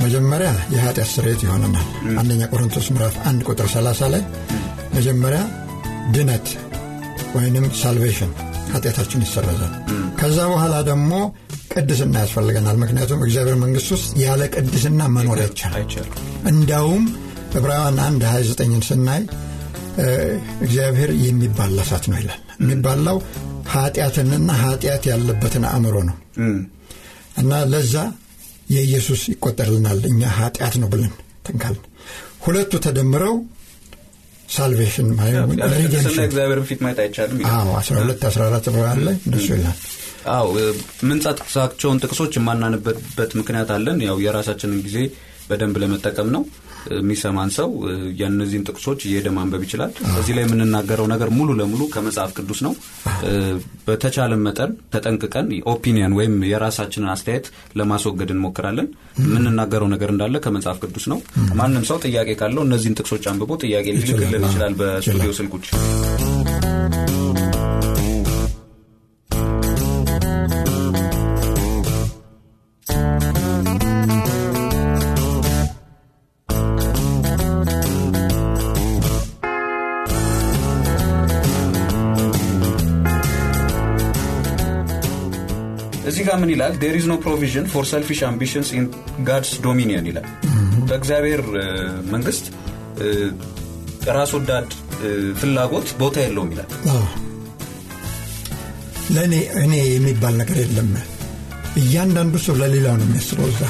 መጀመሪያ 0.01 0.49
የኃጢአት 0.73 1.09
ስርየት 1.13 1.41
ይሆነናል። 1.45 1.87
አንደኛ 2.19 2.41
ቆሮንቶስ 2.51 2.87
ምዕራፍ 2.93 3.15
አንድ 3.29 3.41
ቁጥር 3.49 3.67
30 3.73 4.09
ላይ 4.13 4.23
መጀመሪያ 4.93 5.41
ድነት 6.15 6.47
ወይንም 7.35 7.65
ሳልቬሽን 7.81 8.31
ኃጢአታችን 8.73 9.23
ይሰረዛል። 9.25 9.73
ከዛ 10.19 10.37
በኋላ 10.51 10.75
ደግሞ 10.89 11.11
ቅድስና 11.73 12.15
ያስፈልገናል። 12.23 12.77
ምክንያቱም 12.83 13.23
እግዚአብሔር 13.25 13.57
መንግሥት 13.63 13.91
ውስጥ 13.95 14.11
ያለ 14.23 14.41
ቅድስና 14.55 15.01
መኖር 15.15 15.39
አይቻልም 15.41 16.11
እንዳውም 16.47 17.03
ዕብራውያን 17.55 17.97
1 18.03 18.25
29ን 18.29 18.83
ስናይ 18.87 19.21
እግዚአብሔር 20.65 21.11
የሚባላ 21.23 21.77
እሳት 21.85 22.05
ነው 22.11 22.17
ይላል። 22.21 22.39
የሚባላው 22.61 23.17
ኃጢአትንና 23.73 24.51
ኃጢአት 24.61 25.03
ያለበትን 25.11 25.65
አእምሮ 25.69 25.95
ነው። 26.09 26.17
እና 27.41 27.51
ለዛ 27.71 27.95
የኢየሱስ 28.73 29.21
ይቆጠርልናል። 29.31 29.99
እኛ 30.11 30.21
ኃጢአት 30.37 30.75
ነው 30.81 30.89
ብለን 30.93 31.13
ትንካል 31.47 31.75
ሁለቱ 32.45 32.73
ተደምረው 32.85 33.35
ሳልቬሽን 34.49 35.07
እግዚአብሔርን 36.25 36.65
ፊት 36.69 36.79
ማየት 36.83 36.99
አይቻልም 37.03 37.37
12 37.45 38.25
14 38.29 38.69
ዕብራውያን 38.71 39.01
ላይ 39.07 39.15
እንደሱ 39.27 39.47
ይላል። 39.55 39.77
አዎ 40.33 40.49
የምንጠቅሳቸውን 40.59 42.01
ጥቅሶች 42.03 42.33
የማናንበበት 42.37 43.31
ምክንያት 43.39 43.71
አለን። 43.75 43.97
ያው 44.07 44.17
የራሳችንን 44.25 44.81
ጊዜ 44.85 44.97
በደንብ 45.49 45.77
ለመጠቀም 45.83 46.29
ነው 46.35 46.43
የሚሰማን 46.95 47.51
ሰው 47.57 47.69
የእነዚህን 48.19 48.65
ጥቅሶች 48.69 48.99
እየሄደ 49.07 49.27
ማንበብ 49.35 49.61
ይችላል። 49.65 49.91
እዚህ 50.19 50.33
ላይ 50.37 50.43
የምንናገረው 50.45 51.07
ነገር 51.13 51.29
ሙሉ 51.37 51.49
ለሙሉ 51.59 51.81
ከመጽሐፍ 51.93 52.31
ቅዱስ 52.37 52.59
ነው። 52.67 52.73
በተቻለ 53.87 54.33
መጠን 54.45 54.71
ተጠንቅቀን 54.93 55.47
ኦፒኒየን 55.73 56.15
ወይም 56.19 56.35
የራሳችንን 56.51 57.11
አስተያየት 57.13 57.47
ለማስወገድ 57.79 58.31
እንሞክራለን። 58.35 58.89
የምንናገረው 59.23 59.89
ነገር 59.93 60.11
እንዳለ 60.13 60.41
ከመጽሐፍ 60.45 60.79
ቅዱስ 60.83 61.07
ነው። 61.13 61.19
ማንም 61.55 61.85
ሰው 61.89 61.99
ጥያቄ 62.05 62.29
ካለው 62.41 62.63
እነዚህን 62.67 62.97
ጥቅሶች 62.99 63.25
አንብቦ 63.31 63.51
ጥያቄ 63.63 63.85
ሊልክልን 63.97 64.45
ይችላል 64.47 64.75
በስቱዲዮ 64.81 65.33
ስልኮች 65.39 65.67
ጋር 86.33 86.39
ምን 86.41 86.51
ይላል? 86.53 86.73
there 86.81 86.95
is 86.97 87.05
no 87.09 87.15
provision 87.23 87.65
for 87.71 87.85
selfish 87.89 88.19
ambitions 88.27 88.69
in 88.77 88.85
God's 89.27 89.51
dominion 89.63 90.05
ይላል። 90.09 90.25
በእግዚአብሔር 90.87 91.41
መንግስት 92.13 92.45
ራስ 94.09 94.31
ወዳድ 94.37 94.69
ፍላጎት 95.39 95.87
ቦታ 95.99 96.15
የለውም 96.23 96.49
ይላል። 96.53 96.69
ለእኔ 99.15 99.33
እኔ 99.63 99.73
የሚባል 99.87 100.35
ነገር 100.41 100.57
የለም። 100.63 100.89
እያንዳንዱ 101.81 102.35
ሰው 102.45 102.55
ለሌላው 102.61 102.95
ነው 102.99 103.07
የሚያስበው 103.07 103.47
እዛ። 103.53 103.61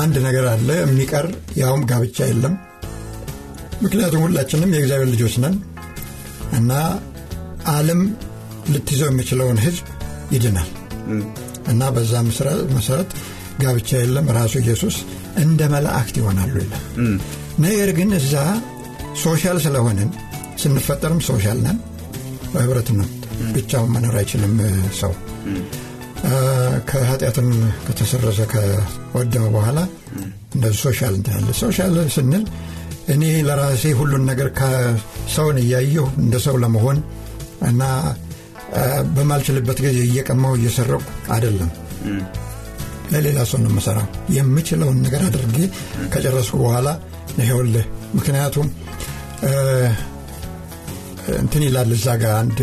አንድ 0.00 0.16
ነገር 0.26 0.44
አለ 0.52 0.68
የሚቀር 0.82 1.26
ያውም 1.60 1.82
ጋብቻ 1.90 2.28
የለም። 2.30 2.54
ምክንያቱም 3.82 4.24
ሁላችንም 4.26 4.72
የእግዚአብሔር 4.74 5.10
ልጆች 5.14 5.36
ነን። 5.44 5.56
እና 6.58 6.72
አለም 7.72 8.00
ልትይዘው 8.72 9.10
የሚችለውን 9.10 9.60
ህዝብ 9.64 9.84
ይድናል። 10.32 10.70
እና 11.72 11.82
በዛ 11.94 12.12
መሰረት 12.72 13.10
ጋብቻ 13.62 13.90
የለም 14.00 14.28
ራሱ 14.36 14.54
ኢየሱስ 14.62 14.96
እንደ 15.42 15.62
መላእክት 15.74 16.14
ይሆናሉ 16.20 16.54
ይላል። 16.62 16.84
ነገር 17.64 17.90
ግን 17.98 18.10
እዛ 18.18 18.34
social 19.22 19.58
ስለሆንን 19.64 20.10
ስንፈጠርም 20.62 21.20
social 21.28 21.58
ነን 21.66 21.78
በህብረት 22.52 22.88
ነው። 22.98 23.08
ብቻውን 23.54 23.90
መኖር 23.94 24.14
አይችልም 24.20 24.54
ሰው። 25.00 25.12
ከኃጢአትም 26.90 27.48
ከተሰረዘ 27.86 28.40
ከወደመ 28.52 29.44
በኋላ 29.54 29.78
እንደዚህ 30.54 30.80
social 30.84 31.14
እንትናለ 31.18 31.50
social 31.62 31.94
ስንል 32.16 32.44
እኔ 33.14 33.22
ለራሴ 33.48 33.84
ሁሉን 34.00 34.24
ነገር 34.30 34.48
ከሰውን 34.58 35.56
እያየሁ 35.62 36.06
እንደ 36.22 36.36
ሰው 36.44 36.56
ለመሆን 36.64 36.98
እና 37.68 37.82
በማልችልበት 39.14 39.78
ጊዜ 39.84 39.98
እየቀማው 40.06 40.54
እየሰረቁ 40.58 41.02
አይደለም። 41.34 41.70
ለሌላ 43.12 43.38
ሰው 43.50 43.58
ነው 43.62 43.70
የምሰራው 43.70 44.06
የምችለውን 44.36 44.98
ነገር 45.06 45.22
አድርጌ 45.26 45.56
ከጨረስኩ 46.12 46.54
በኋላ 46.62 46.88
ይኸውልህ 47.38 47.84
ምክንያቱም 48.14 48.68
እንትን 51.40 51.62
ይላል 51.66 51.90
እዛ 51.96 52.06
ጋር 52.22 52.32
አንድ 52.38 52.58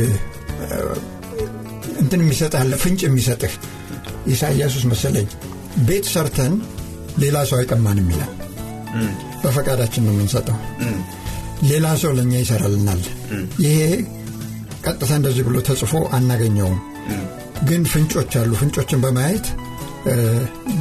እንትን 2.01 2.19
የሚሰጥህ 2.23 2.75
ፍንጭ 2.83 3.01
የሚሰጥህ 3.07 3.53
ኢሳያሱስ 4.27 4.83
መሰለኝ። 4.91 5.27
ቤት 5.87 6.05
ሰርተን 6.13 6.53
ሌላ 7.17 7.37
ሰው 7.49 7.57
አይቀማንም 7.59 8.07
ይላል። 8.13 8.31
በፈቃዳችን 9.43 10.05
ነው 10.07 10.13
የምንሰጠው። 10.15 10.57
ሌላ 11.69 11.87
ሰው 12.01 12.11
ለእኛ 12.17 12.33
ይሰራልናል። 12.41 13.01
ይሄ 13.65 13.77
ቀጥታ 14.85 15.11
እንደዚህ 15.19 15.43
ብሎ 15.47 15.57
ተጽፎ 15.67 15.93
አናገኘውም። 16.17 16.79
ግን 17.69 17.83
ፍንጮች 17.91 18.33
አሉ። 18.39 18.51
ፍንጮችን 18.59 19.01
በማየት 19.05 19.47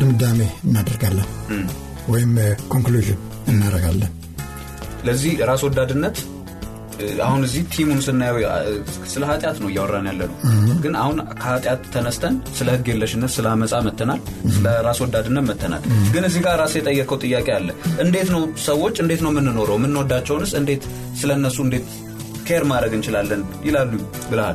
ድምዳሜ 0.00 0.40
እናደርጋለን 0.66 1.28
ወይም 2.08 2.32
ኮንክሉዥን 2.72 3.20
እናደርጋለን። 3.52 4.12
ለዚህ 5.06 5.32
ራስ 5.48 5.62
ወዳድነት 5.66 6.16
አሁን 7.26 7.42
እዚህ 7.46 7.62
ቲሙን 7.72 8.00
ስናየው 8.04 8.36
ስለ 9.10 9.22
ኃጢአት 9.28 9.58
ነው 9.62 9.68
እያወራን 9.70 10.06
ያለ 10.10 10.22
ነው 10.30 10.36
ግን 10.82 10.94
አሁን 11.02 11.18
ከኃጢአት 11.40 11.82
ተነስተን 11.94 12.34
ስለ 12.58 12.68
ህግ 12.74 12.86
የለሽነት 12.92 13.32
ስለ 13.36 13.46
አመፃ 13.52 13.74
መጥተናል 13.86 14.20
ስለ 14.54 14.66
ራስ 14.86 15.00
ወዳድነት 15.04 15.44
መጥተናል 15.50 15.82
ግን 16.14 16.24
እዚህ 16.28 16.42
ጋር 16.46 16.56
ራስ 16.62 16.74
የጠየቀው 16.78 17.18
ጥያቄ 17.24 17.48
አለ። 17.58 17.68
እንዴት 18.04 18.30
ነው 18.34 18.42
ሰዎች 18.66 18.96
እንዴት 19.04 19.22
ነው 19.24 19.32
የምንኖረው? 19.34 19.78
የምንወዳቸውንስ 19.80 20.52
እንዴት 20.60 20.84
ስለ 21.20 21.30
እነሱ 21.38 21.58
እንዴት 21.66 21.86
care 22.48 22.64
ማድረግ 22.70 22.92
እንችላለን 22.96 23.40
ይላሉ 23.66 23.92
ብለሃል 24.30 24.54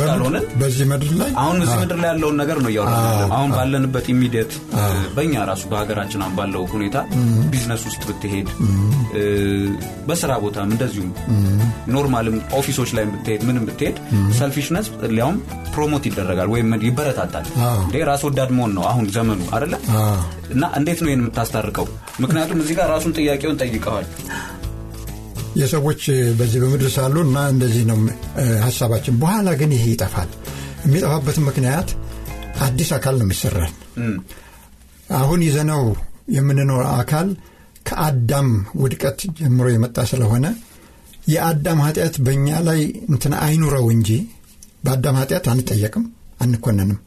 ካልሆነ 0.00 0.36
በዚህ 0.60 0.86
ምድር 0.90 1.10
ላይ? 1.20 1.30
አሁን 1.42 1.58
እዚህ 1.64 1.76
ምድር 1.82 1.98
ላይ 2.02 2.08
ያለውን 2.12 2.36
ነገር 2.42 2.58
ነው 2.64 2.70
እያወራ 2.72 2.94
አሁን 3.36 3.50
ባለንበት 3.56 4.06
immediate 4.14 4.52
በእኛ 5.16 5.44
ራሱ 5.50 5.62
በሀገራችን 5.72 6.22
አሁን 6.24 6.34
ባለው 6.38 6.64
ሁኔታ 6.72 6.96
ቢዝነስ 7.52 7.84
ውስጥ 7.88 8.02
ብትሄድ 8.08 8.48
በስራ 10.08 10.32
ቦታም 10.44 10.72
እንደዚሁም 10.72 11.10
normal 11.94 12.25
ም 12.25 12.36
office 12.58 12.77
ኦች 12.77 12.90
ላይ 12.98 13.06
ብትሄድ 13.12 13.42
ምንም 13.48 13.66
ብትሄድ 13.68 13.96
selfishness 14.38 14.86
ሊያውም 15.14 15.38
promote 15.74 16.04
ይደረጋል 16.08 16.48
ወይም 16.54 16.70
ይበረታታል። 16.88 17.46
እንዴ 17.84 17.96
ራስ 18.08 18.22
ወዳድ 18.28 18.52
መሆን 18.56 18.72
ነው 18.76 18.84
አሁን 18.90 19.06
ዘመኑ 19.16 19.40
አደለ 19.56 19.74
እና 20.54 20.64
እንዴት 20.78 21.00
ነው 21.02 21.10
ይህን 21.10 21.22
የምታስታርቀው? 21.22 21.86
ምክንያቱም 22.20 22.60
እዚህ 22.62 22.74
ጋር 22.78 22.86
ራሱን 22.94 23.12
ጥያቄውን 23.18 23.58
ጠይቀዋል 23.62 24.06
የሰዎች 25.56 26.02
በዚህ 26.38 26.58
በምድር 26.62 26.90
ሳሉ 26.94 27.16
እና 27.26 27.38
እንደዚህ 27.52 27.84
ነው 27.88 27.98
ሀሳባችን። 28.64 29.14
በኋላ 29.22 29.48
ግን 29.60 29.70
ይሄ 29.76 29.84
ይጠፋል። 29.92 30.30
የሚጠፋበትን 30.84 31.44
ምክንያት 31.48 31.88
አዲስ 32.60 32.90
አካል 32.96 33.14
ነው 33.18 33.24
የሚሰራል 33.26 33.72
አሁን 35.18 35.40
ይዘነው 35.46 35.82
የምንኖር 36.36 36.84
አካል 36.94 37.28
ከአዳም 37.86 38.48
ውድቀት 38.80 39.20
ጀምሮ 39.38 39.66
የመጣ 39.72 39.98
ስለሆነ 40.10 40.46
የአዳም 41.28 41.78
ኃጢአት 41.84 42.14
በእኛ 42.26 42.48
ላይ 42.68 42.80
እንትን 43.08 43.32
አይኑረው 43.40 43.86
እንጂ 43.94 44.10
በአዳም 44.84 45.18
ኃጢአት 45.20 45.46
አንጠየቅም 45.52 46.04
አንኮነንም። 46.40 46.98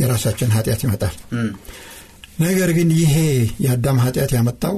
የራሳችን 0.00 0.52
ኃጢአት 0.56 0.80
ይመጣል። 0.84 1.14
ነገር 2.40 2.70
ግን 2.76 2.88
ይሄ 2.98 3.14
የአዳም 3.64 3.98
ኃጢአት 4.04 4.30
ያመጣው 4.36 4.76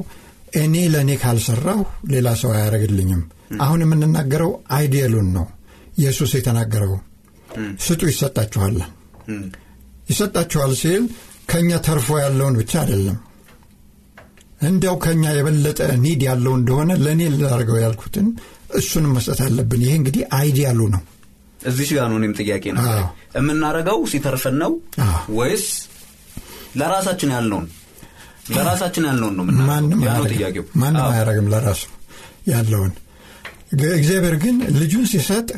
እኔ 0.53 0.75
ለእኔ 0.93 1.11
ካልሰራሁ 1.21 1.81
ሌላ 2.13 2.29
ሰው 2.41 2.51
አያደረግልኝም 2.55 3.23
አሁን 3.65 3.83
የምንናገረው 3.85 4.51
አይዲየሉን 4.77 5.29
ነው። 5.37 5.47
ኢየሱስ 5.99 6.31
የተናገረው 6.37 6.93
ስጡ 7.87 8.01
ይሰጣችኋል። 8.11 8.77
ይሰጣችኋል 10.11 10.73
ሲል 10.81 11.03
ከእኛ 11.51 11.71
ተርፎ 11.87 12.09
ያለውን 12.23 12.55
ብቻ 12.61 12.73
አይደለም። 12.83 13.19
እንዲያው 14.63 14.97
ከእኛ 15.05 15.25
የበለጠ 15.35 15.81
need 16.03 16.21
ያለው 16.29 16.53
እንደሆነ 16.59 16.91
ለእኔ 17.05 17.23
ላደርገው 17.35 17.79
ያልኩትን 17.85 18.27
እሱንም 18.79 19.13
መስጠት 19.17 19.41
አለብን። 19.47 19.83
ይሄ 19.85 19.95
እንግዲህ 20.01 20.23
ideal 20.39 20.69
ኡ 20.69 20.81
ነው። 20.95 21.03
እዚህ 21.67 21.89
ጋር 21.97 22.07
ነው 22.11 22.17
እኔም 22.21 22.35
ጥያቄ 22.41 22.65
ነው። 22.77 22.85
የምናደርገው 23.37 23.99
ሲተርፈን 24.13 24.57
ነው 24.63 24.73
ወይስ 25.39 25.67
ለራሳችን 26.77 27.33
ያለውን 27.37 27.67
ለራሳችን 28.47 29.05
ያለውን 29.09 29.35
ነው 29.39 29.45
ጥያቄው። 30.33 30.65
ማንም 30.83 31.03
አያረግም 31.07 31.49
ለራሱ 31.53 31.83
ያለውን። 32.49 32.93
እግዚአብሔር 33.95 34.35
ግን 34.43 34.57
ልጁን 34.81 35.05
ሲሰጥ 35.13 35.49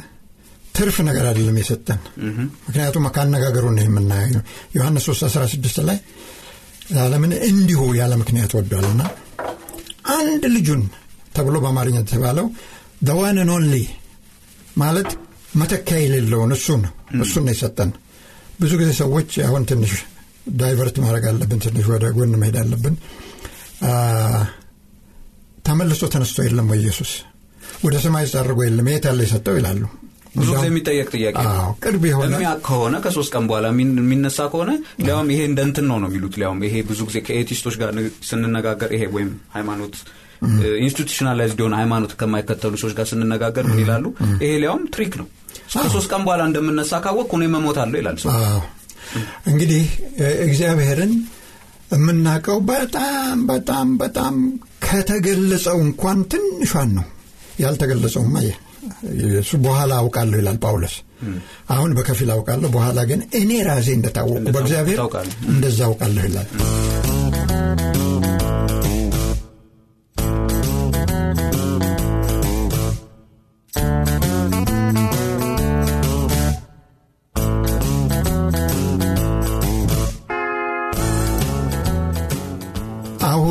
ትርፍ 0.74 0.96
ነገር 1.08 1.24
አይደለም 1.30 1.56
የሰጠን። 1.60 2.00
ምክንያቱም 2.66 3.04
ካነጋገሩ 3.16 3.64
ነው 3.76 3.84
የምናየው። 3.84 4.42
ዮሐንስ 4.76 5.04
3 5.10 5.26
16 5.28 5.82
ላይ 5.88 5.98
ዓለምን 7.02 7.32
እንዲሁ 7.48 7.82
ያለ 7.98 8.12
ምክንያት 8.22 8.52
ወዷልና 8.56 9.02
አንድ 10.16 10.42
ልጁን 10.56 10.82
ተብሎ 11.36 11.56
በአማርኛ 11.62 11.96
የተባለው 12.02 12.46
the 13.02 13.18
one 13.18 13.34
and 13.34 13.50
only 13.54 13.76
ማለት 14.76 15.10
መተኪያ 15.54 15.96
የሌለውን 16.02 16.52
እሱን 16.56 16.82
እሱን 17.22 17.44
ነው 17.46 17.52
የሰጠን። 17.54 17.90
ብዙ 18.60 18.72
ጊዜ 18.80 18.90
ሰዎች 19.00 19.30
አሁን 19.46 19.62
ትንሽ 19.70 19.92
divert 20.60 20.96
ማድረግ 21.02 21.24
አለብን 21.30 21.60
ትንሽ 21.64 21.86
ወደ 21.92 22.06
ጎን 22.16 22.32
መሄድ 22.40 22.56
አለብን። 22.62 22.96
ተመልሶ 25.66 26.02
ተነስቶ 26.14 26.38
የለም 26.46 26.66
ወይ 26.72 26.80
ኢየሱስ? 26.82 27.12
ወደ 27.84 27.94
ሰማይ 28.04 28.26
አርጎ 28.32 28.58
የለም 28.66 28.88
የት 28.90 29.04
ያለ 29.08 29.20
የሰጠው 29.26 29.54
ይላሉ። 29.58 29.82
ብዙ 30.36 30.48
ጊዜ 30.54 30.64
የሚጠየቅ 30.68 31.08
ጥያቄ 31.14 31.34
ቅርብ 31.84 32.02
የሆነ 32.08 32.32
ከሆነ 32.66 32.94
ከሶስት 33.04 33.30
ቀን 33.34 33.44
በኋላ 33.48 33.66
የሚነሳ 33.74 34.38
ከሆነ 34.52 34.70
ሊያውም 35.04 35.28
ይሄ 35.32 35.40
እንደ 35.50 35.60
እንትን 35.68 35.86
ነው 35.90 35.98
ነው 36.02 36.08
የሚሉት 36.10 36.34
ሊያውም 36.40 36.60
ይሄ 36.66 36.74
ብዙ 36.88 37.00
ጊዜ 37.08 37.18
ከ 37.26 37.34
atheist 37.34 37.61
ኦች 37.61 37.76
ጋር 37.82 37.90
ስንነጋገር 38.28 38.90
ይሄ 38.96 39.04
ወይም 39.16 39.30
ሃይማኖት 39.56 39.94
institutionalized 40.82 41.58
የሆነ 41.62 41.74
ሃይማኖት 41.80 42.12
ከማይከተሉ 42.20 42.74
ሰዎች 42.82 42.94
ጋር 42.98 43.06
ስንነጋገር 43.10 43.64
ምን 43.70 43.78
ይላሉ? 43.84 44.04
ይሄ 44.42 44.52
ሊያውም 44.62 44.82
trick 44.94 45.12
ነው። 45.20 45.28
ከሶስት 45.76 46.08
ቀን 46.12 46.22
በኋላ 46.26 46.42
እንደምነሳ 46.50 47.00
ካወቅ 47.04 47.30
እኔ 47.38 47.44
መሞት 47.54 47.78
አለሁ 47.84 47.98
ይላል 48.00 48.18
ሰው 48.22 48.30
እንግዲህ 49.46 49.84
እግዚአብሔርን 50.46 51.12
የምናውቀው 51.94 52.58
በጣም 52.68 53.38
በጣም 53.50 53.88
በጣም 53.98 54.34
ከተገለጸው 54.86 55.76
እንኳን 55.84 56.20
ትንሿን 56.32 56.90
ነው። 56.96 57.06
ያልተገለጸውማ 57.60 58.36
እሱ 59.38 59.52
በኋላ 59.64 59.92
አውቃለሁ 60.00 60.38
ይላል 60.40 60.58
ጳውሎስ። 60.64 60.96
አሁን 61.70 61.90
በከፊል 61.98 62.30
አውቃለሁ 62.34 62.70
በኋላ 62.74 63.00
ግን 63.10 63.20
እኔ 63.38 63.50
ራሴ 63.68 63.88
እንደታወቁ 63.96 64.44
በእግዚአብሔር 64.48 65.00
እንደዛ 65.52 65.80
አውቃለሁ 65.88 66.24
ይላል 66.28 66.48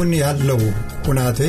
አሁን 0.03 0.15
ያለው 0.19 0.61
ሁናቴ 1.05 1.39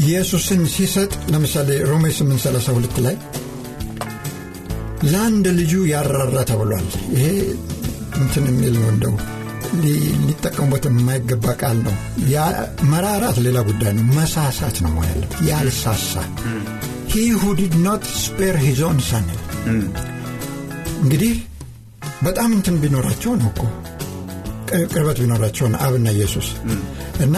ኢየሱስን 0.00 0.62
ሲሰጥ 0.72 1.10
ለምሳሌ 1.32 1.68
ሮሜ 1.90 2.04
832 2.14 2.96
ላይ 3.04 3.16
ለአንድ 5.10 5.46
ልጁ 5.58 5.72
ያልራራ 5.90 6.38
ተብሏል። 6.50 6.86
ይሄ 7.14 7.26
እንትን 8.20 8.46
የሚል 8.50 8.74
ነው 8.76 8.88
እንደው 8.94 9.14
ሊጠቀሙበት 10.24 10.86
የማይገባ 10.90 11.54
ቃል 11.62 11.78
ነው። 11.86 11.94
መራራት 12.92 13.38
ሌላ 13.46 13.60
ጉዳይ 13.68 13.94
ነው። 13.98 14.06
መሳሳት 14.18 14.78
ነው 14.86 14.96
ያለው 15.02 15.30
ያልሳሳ። 15.50 16.12
he 17.12 17.22
who 17.38 17.52
did 17.60 17.76
not 17.86 18.06
spare 18.24 18.58
his 18.64 18.82
own 18.88 18.98
son 19.10 19.28
እንግዲህ 20.98 21.34
በጣም 22.22 22.50
እንትን 22.56 22.78
ቢኖራቸው 22.82 23.34
ነው 23.40 23.50
እኮ 23.52 23.62
ቅርበት 24.92 25.18
ቢኖራቸውን 25.22 25.74
አብና 25.84 26.06
ኢየሱስ። 26.16 26.48
እና 27.24 27.36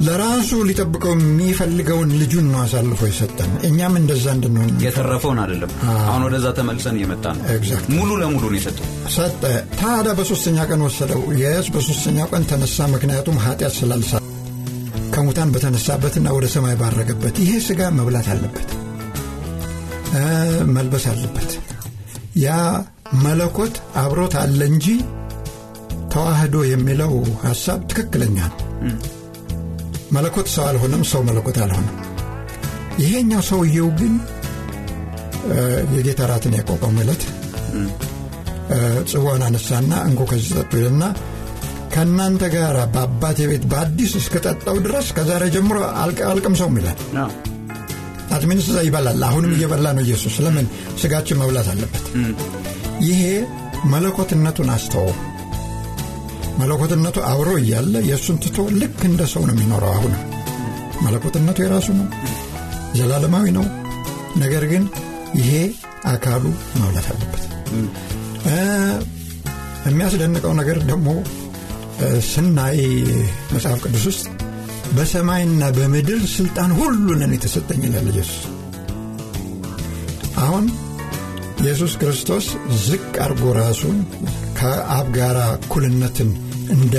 ለራሱ 0.00 0.50
ሊጠብቀው 0.68 1.12
የሚፈልገውን 1.16 2.10
ልጁን 2.20 2.46
ነው 2.52 2.60
አሳልፎ 2.62 3.00
የሰጠን። 3.08 3.50
እኛም 3.68 3.94
እንደዛ 4.00 4.26
እንድንሆን 4.36 4.70
የተረፈውን 4.84 5.38
አይደለም። 5.42 5.72
አሁን 6.04 6.22
ወደዛ 6.26 6.46
ተመልሰን 6.58 6.96
እየመጣ 6.98 7.24
ነው። 7.34 7.44
ሙሉ 7.94 8.10
ለሙሉ 8.22 8.42
ነው 8.46 8.58
የሰጠው። 8.58 8.86
ሰጠ። 9.16 9.42
ታዲያ 9.76 10.14
በሶስተኛ 10.18 10.66
ቀን 10.70 10.82
ወሰደው። 10.86 11.22
የስ 11.42 11.68
በሶስተኛው 11.74 12.28
ቀን 12.32 12.46
ተነሳ 12.50 12.88
ምክንያቱም 12.94 13.40
ኃጢአት 13.44 13.76
ስላልሳ 13.80 14.12
ከሙታን 15.14 15.52
በተነሳበትና 15.54 16.28
ወደ 16.36 16.46
ሰማይ 16.52 16.76
ባረገበት 16.80 17.36
ይሄ 17.42 17.52
ስጋ 17.66 17.90
መብላት 17.96 18.28
አለበት 18.34 18.68
መልበስ 20.70 21.04
አለበት። 21.10 21.50
ያ 22.40 22.48
መለኮት 23.22 23.74
አብሮት 24.00 24.34
አለ 24.40 24.60
እንጂ 24.70 24.86
ተዋህዶ 26.12 26.56
የሚለው 26.70 27.12
ሀሳብ 27.44 27.80
ትክክለኛ 27.90 28.38
ነው። 28.52 28.58
መለኮት 30.14 30.48
ሰው 30.54 30.64
አልሆነም 30.68 31.02
ሰው 31.10 31.20
መለኮት 31.28 31.58
አልሆነም። 31.64 31.96
ይሄኛው 33.02 33.42
ሰውየው 33.50 33.88
ግን 33.98 34.14
የጌታ 35.96 36.22
ራትን 36.30 36.54
ያቋቋሙ 36.58 36.96
ዕለት 37.04 37.22
ጽዋን 39.10 39.42
አነሳና 39.46 39.92
እንኮ 40.08 40.22
ከዚህ 40.30 40.50
ጠጡ 40.58 40.72
ይልና 40.80 41.04
ከእናንተ 41.94 42.42
ጋር 42.54 42.76
በአባቴ 42.94 43.38
ቤት 43.50 43.64
በአዲስ 43.70 44.12
እስከጠጣው 44.20 44.76
ድረስ 44.84 45.06
ከዛሬ 45.16 45.44
ጀምሮ 45.54 45.78
አልቅም 46.28 46.54
ሰውም 46.60 46.76
ይላል። 46.80 46.98
አትሚንስ 48.34 48.66
እዛ 48.70 48.78
ይበላል። 48.86 49.22
አሁንም 49.28 49.54
እየበላ 49.56 49.86
ነው 49.96 50.04
ኢየሱስ። 50.06 50.34
ለምን? 50.44 50.66
ስጋችን 51.00 51.40
መብላት 51.40 51.68
አለበት። 51.72 52.04
ይሄ 53.06 53.22
መለኮትነቱን 53.92 54.70
አስተወው 54.74 55.12
መለኮትነቱ 56.60 57.18
አብሮ 57.30 57.50
እያለ 57.60 57.94
የእሱን 58.08 58.38
ትቶ 58.44 58.58
ልክ 58.80 58.98
እንደ 59.08 59.22
ሰው 59.32 59.42
ነው 59.48 59.54
የሚኖረው 59.54 59.92
አሁንም 59.94 60.22
መለኮትነቱ 61.04 61.58
የራሱ 61.64 61.88
ነው 61.98 62.08
ዘላለማዊ 62.96 63.46
ነው። 63.58 63.66
ነገር 64.36 64.64
ግን 64.72 64.84
ይሄ 65.38 65.50
አካሉ 66.10 66.44
መብላት 66.78 67.06
አለበት። 67.12 67.44
የሚያስደንቀው 69.86 70.52
ነገር 70.60 70.78
ደግሞ 70.90 71.08
ስናይ 72.28 72.78
መጽሐፍ 73.54 73.78
ቅዱስ 73.84 74.04
ውስጥ 74.10 74.26
በሰማይና 74.96 75.64
በምድር 75.76 76.20
ስልጣን 76.34 76.70
ሁሉ 76.78 77.06
ለእኔ 77.18 77.34
የተሰጠኝ 77.38 77.80
ይላል 77.86 78.06
ኢየሱስ። 78.12 78.40
አሁን 80.40 80.64
ኢየሱስ 81.62 81.92
ክርስቶስ 82.00 82.46
ዝቅ 82.84 83.04
አርጎ 83.24 83.42
ራሱን 83.58 83.96
ከአብ 84.58 85.08
ጋር 85.16 85.36
እኩልነትን 85.56 86.30
እንደ 86.72 86.96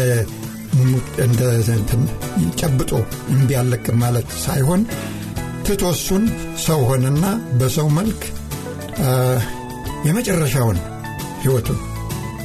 ጨብጦ 2.59 2.91
እምቢ 3.33 3.49
አለቅም 3.59 3.97
ማለት 4.03 4.29
ሳይሆን 4.43 4.81
ትቶሱን 5.65 6.23
ሰው 6.65 6.79
ሆነና 6.89 7.25
በሰው 7.59 7.87
መልክ 7.97 8.21
የመጨረሻውን 10.07 10.77
ህይወቱን 11.41 11.79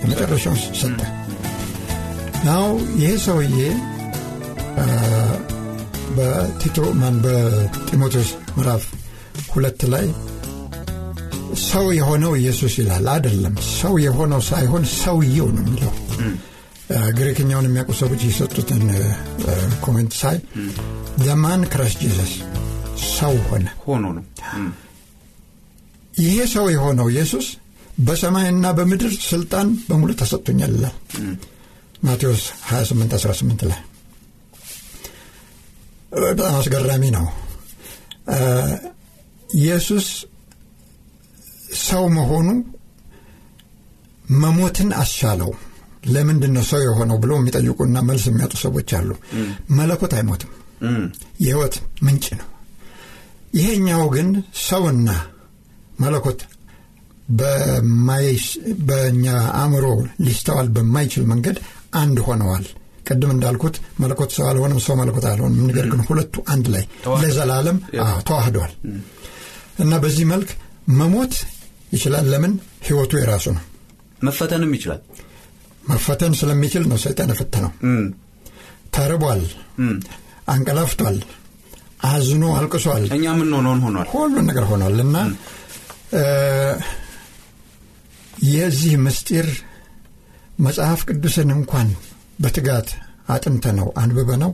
የመጨረሻውን 0.01 0.61
ሰጠ። 0.81 1.01
now 2.47 2.67
ይሄ 3.01 3.13
ሰውዬ 3.27 3.59
በቲቶ 6.17 6.79
ማን 7.01 7.17
በጢሞቴዎስ 7.25 8.29
ምዕራፍ 8.57 8.85
ሁለት 9.53 9.81
ላይ 9.93 10.07
ሰው 11.67 11.87
የሆነው 11.99 12.33
ኢየሱስ 12.41 12.75
ይላል። 12.81 13.07
አይደለም 13.13 13.55
ሰው 13.75 13.95
የሆነው 14.05 14.41
ሳይሆን 14.49 14.85
ሰውየው 14.97 15.49
ነው 15.57 15.63
የሚለው 15.65 15.93
ግሪክኛውን 17.17 17.67
የሚያውቁ 17.69 17.93
ሰዎች 18.01 18.21
የሰጡትን 18.27 18.83
comment 19.85 20.13
ሳይ 20.21 20.37
the 21.25 21.44
man 21.44 21.63
Christ 21.73 21.95
Jesus 22.01 22.33
ሰው 23.13 23.35
ሆነ? 23.49 23.67
ሆኖ 23.85 24.05
ነው። 24.17 24.25
ይሄ 26.21 26.37
ሰው 26.53 26.67
የሆነው 26.75 27.09
ኢየሱስ 27.13 27.47
በሰማይና 28.01 28.67
በምድር 28.79 29.13
ስልጣን 29.29 29.69
በሙሉ 29.89 30.11
ተሰጥቶኛል 30.21 30.73
ይላል። 30.77 30.97
ማቴዎስ 32.05 32.43
28 32.69 33.15
18 33.19 33.67
ላይ። 33.71 33.81
በጣም 36.21 36.55
አስገራሚ 36.59 37.05
ነው። 37.17 37.27
ኢየሱስ 39.57 40.07
ሰው 41.83 42.05
መሆኑ 42.17 42.49
መሞትን 44.39 44.91
አስቻለው 45.01 45.51
ለምንድን 46.07 46.53
ነው 46.57 46.65
ሰው 46.71 46.81
የሆነው 46.85 47.17
ብለው 47.23 47.37
የሚጠይቁና 47.39 47.99
መልስ 48.09 48.25
የሚያጡ 48.29 48.55
ሰዎች 48.63 48.91
አሉ። 48.99 49.11
መለኮት 49.79 50.13
አይሞትም። 50.19 50.51
የህይወት 51.43 51.75
ምንጭ 52.07 52.27
ነው። 52.41 52.49
ይሄኛው 53.55 54.03
ግን 54.15 54.29
ሰውና 54.67 55.09
መለኮት 56.01 56.41
በእኛ 58.89 59.27
አእምሮ 59.57 59.87
ሊስተዋል 60.27 60.67
በማይችል 60.75 61.25
መንገድ 61.31 61.57
አንድ 62.01 62.19
ሆነዋል። 62.27 62.67
ቅድም 63.07 63.31
እንዳልኩት 63.35 63.75
መለኮት 64.03 64.31
ሰው 64.37 64.45
አልሆንም 64.51 64.79
ሰው 64.87 64.95
መለኮት 65.01 65.25
አልሆንም 65.31 65.67
ነገር 65.69 65.87
ግን 65.93 66.01
ሁለቱ 66.09 66.45
አንድ 66.53 66.67
ላይ 66.75 66.85
ለዘላለም 67.23 67.79
ተዋህደዋል። 68.29 68.73
እና 69.79 69.93
በዚህ 70.05 70.27
መልክ 70.33 70.51
መሞት 70.99 71.35
ይችላል። 71.93 72.27
ለምን? 72.33 72.53
ህይወቱ 72.87 73.13
የራሱ 73.19 73.47
ነው። 73.57 73.63
መፈተንም 74.23 74.73
ይችላል 74.77 75.01
መፈተን 75.87 76.33
ስለሚችል 76.41 76.85
ነው 76.91 76.99
ሰይጣን 77.05 77.33
የፈተነው። 77.33 77.73
ተርቧል 78.95 79.43
አንቀላፍቷል 80.49 81.19
አዝኖ 82.09 82.45
አልቅሷል። 82.57 83.05
እኛ 83.09 83.25
የምንሆነውን 83.31 83.81
ሆኗል? 83.87 84.07
ሁሉን 84.13 84.47
ነገር 84.51 84.65
ሆኗል 84.71 84.97
እና 85.05 85.17
የዚህ 88.51 88.95
ምስጢር 89.05 89.47
መጽሐፍ 90.59 91.01
ቅዱስን 91.09 91.51
እንኳን 91.57 91.89
በትጋት 92.43 92.89
አጥንተ 93.35 93.67
ነው 93.79 93.89
አንብበ 94.01 94.31
ነው 94.43 94.51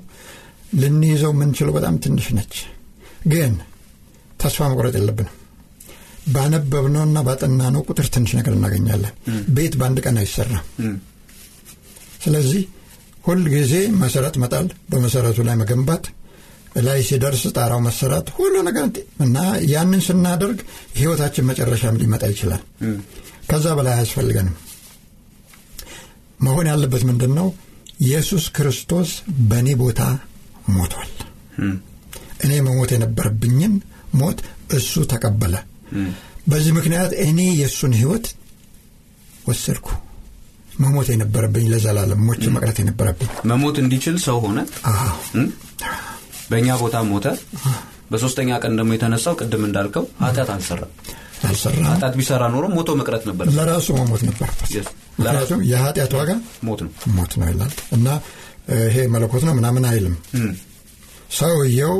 ልንይዘው 0.74 1.32
የምንችለው 1.34 1.72
በጣም 1.76 1.94
ትንሽ 2.04 2.26
ነች። 2.36 2.54
ግን 3.32 3.52
ተስፋ 4.40 4.68
መቁረጥ 4.70 4.94
የለብንም። 4.98 5.36
ባነበብነውና 6.28 7.18
ባጠናነው 7.26 7.82
ቁጥር 7.88 8.06
ትንሽ 8.14 8.30
ነገር 8.38 8.52
እናገኛለን። 8.56 9.14
ቤት 9.56 9.74
በአንድ 9.80 9.98
ቀን 10.04 10.18
አይሰራም 10.22 10.64
ስለዚህ 12.22 12.62
ሁል 13.24 13.42
ጊዜ 13.54 13.72
መሰረት 14.02 14.36
መጣል 14.42 14.66
በመሰረቱ 14.90 15.38
ላይ 15.48 15.56
መገንባት 15.60 16.04
ላይ 16.86 16.98
ሲደርስ 17.08 17.42
ጣራው 17.56 17.80
መሰራት 17.86 18.26
ሁሉ 18.36 18.54
ነገር 18.68 18.84
እና 19.24 19.38
ያንን 19.72 20.00
ስናደርግ 20.06 20.58
ህይወታችን 20.98 21.46
መጨረሻም 21.50 21.98
ሊመጣ 22.02 22.22
ይችላል። 22.32 22.62
ከዛ 23.50 23.66
በላይ 23.78 23.94
አያስፈልገንም። 23.96 24.56
መሆን 26.40 26.68
ያለበት 26.70 27.02
ምንድን 27.08 27.32
ነው 27.38 27.48
ኢየሱስ 28.06 28.44
ክርስቶስ 28.56 29.10
በእኔ 29.50 29.68
ቦታ 29.82 30.00
ሞቷል። 30.76 31.10
እኔ 32.44 32.52
መሞት 32.66 32.90
የነበረብኝን 32.94 33.74
ሞት 34.20 34.38
እሱ 34.78 35.02
ተቀበለ። 35.12 35.54
በዚህ 36.48 36.72
ምክንያት 36.78 37.12
እኔ 37.26 37.40
የእሱን 37.60 37.92
ህይወት 38.00 38.26
ወሰድኩ 39.48 39.88
መሞት 40.78 41.08
የነበረብኝ 41.12 41.64
ለዘላለም 41.72 42.20
ሞች 42.26 42.42
መቅረት 42.54 42.78
የነበረብኝ። 42.80 43.30
መሞት 43.50 43.76
እንዲችል 43.82 44.16
ሰው 44.24 44.36
ሆነ። 44.44 44.58
በእኛ 46.50 46.68
ቦታ 46.82 46.96
ሞተ። 47.10 47.26
በሶስተኛ 48.10 48.50
ቀን 48.62 48.72
ደግሞ 48.78 48.90
የተነሳው 48.94 49.34
ቅድም 49.40 49.62
እንዳልከው 49.68 50.04
ኃጢአት 50.22 50.50
አልሰራም። 50.54 50.90
አልሰራ 51.44 51.76
ኃጢአት 51.90 52.14
ቢሰራ 52.18 52.42
ኖሮ 52.54 52.64
ሞቶ 52.74 52.90
መቅረት 53.00 53.22
ነበር። 53.30 53.46
ለራሱ 53.56 53.88
መሞት 54.00 54.22
ነበረበት። 54.28 54.72
ምክንያቱም 55.18 55.60
የኃጢአት 55.70 56.12
ዋጋ 56.18 56.30
ሞት 56.66 56.80
ነው። 56.84 56.92
ሞት 57.16 57.32
ነው 57.40 57.48
ይላል። 57.50 57.72
እና 57.96 58.08
ይሄ 58.82 58.96
መለኮት 59.14 59.42
ነው 59.48 59.54
ምናምን 59.58 59.84
አይልም። 59.90 60.14
ሰውየው 61.38 61.96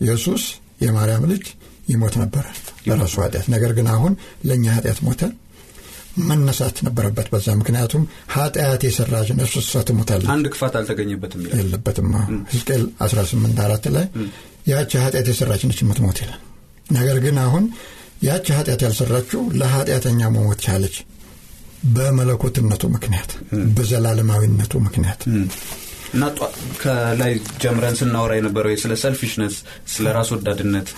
ኢየሱስ 0.00 0.42
የማርያም 0.82 1.24
ልጅ 1.32 1.44
ይሞት 1.88 2.14
ነበረ 2.20 2.44
ለራሱ 2.86 3.14
ኃጢአት። 3.24 3.46
ነገር 3.54 3.72
ግን 3.72 3.86
አሁን 3.94 4.12
ለእኛ 4.44 4.64
ኃጢአት 4.76 5.00
ሞተ 5.06 5.22
መነሳት 6.28 6.76
ነበረበት 6.86 7.26
በዛ 7.32 7.48
ምክንያቱም 7.60 8.02
ኃጢአት 8.34 8.82
የሰራች 8.86 9.28
ነፍስ 9.38 9.54
እሷ 9.62 9.82
ትሞታለች 9.88 10.28
አንድ 10.34 10.46
ክፋት 10.54 10.74
አልተገኘበትም 10.80 11.42
የለበትም። 11.52 12.08
ሕዝቅኤል 12.52 12.84
18 13.02 13.62
አራት 13.66 13.86
ላይ 13.96 14.06
ያቺ 14.70 14.92
ኃጢአት 15.04 15.28
የሰራች 15.32 15.62
ነች 15.68 15.80
የምትሞት 15.84 16.18
ይላል። 16.22 16.40
ነገር 16.90 17.18
ግን 17.24 17.36
አሁን 17.44 17.64
ያቺ 18.22 18.46
ኃጢአት 18.56 18.80
ያልሰራችው 18.86 19.42
ለኃጢአተኛ 19.60 20.20
መሞት 20.34 20.60
ቻለች 20.66 20.96
በመለኮትነቱ 21.94 22.82
ምክንያት 22.94 23.30
በዘላለማዊነቱ 23.76 24.72
ምክንያት። 24.84 25.22
እና 26.14 26.24
ከላይ 26.82 27.32
ጀምረን 27.62 27.96
ስናወራ 27.98 28.32
የነበረው 28.36 28.74
ስለ 28.82 28.92
ሰልፊሽነስ 29.02 29.54
ስለ 29.92 30.06
ራስ 30.16 30.30
ወዳድነት 30.34 30.88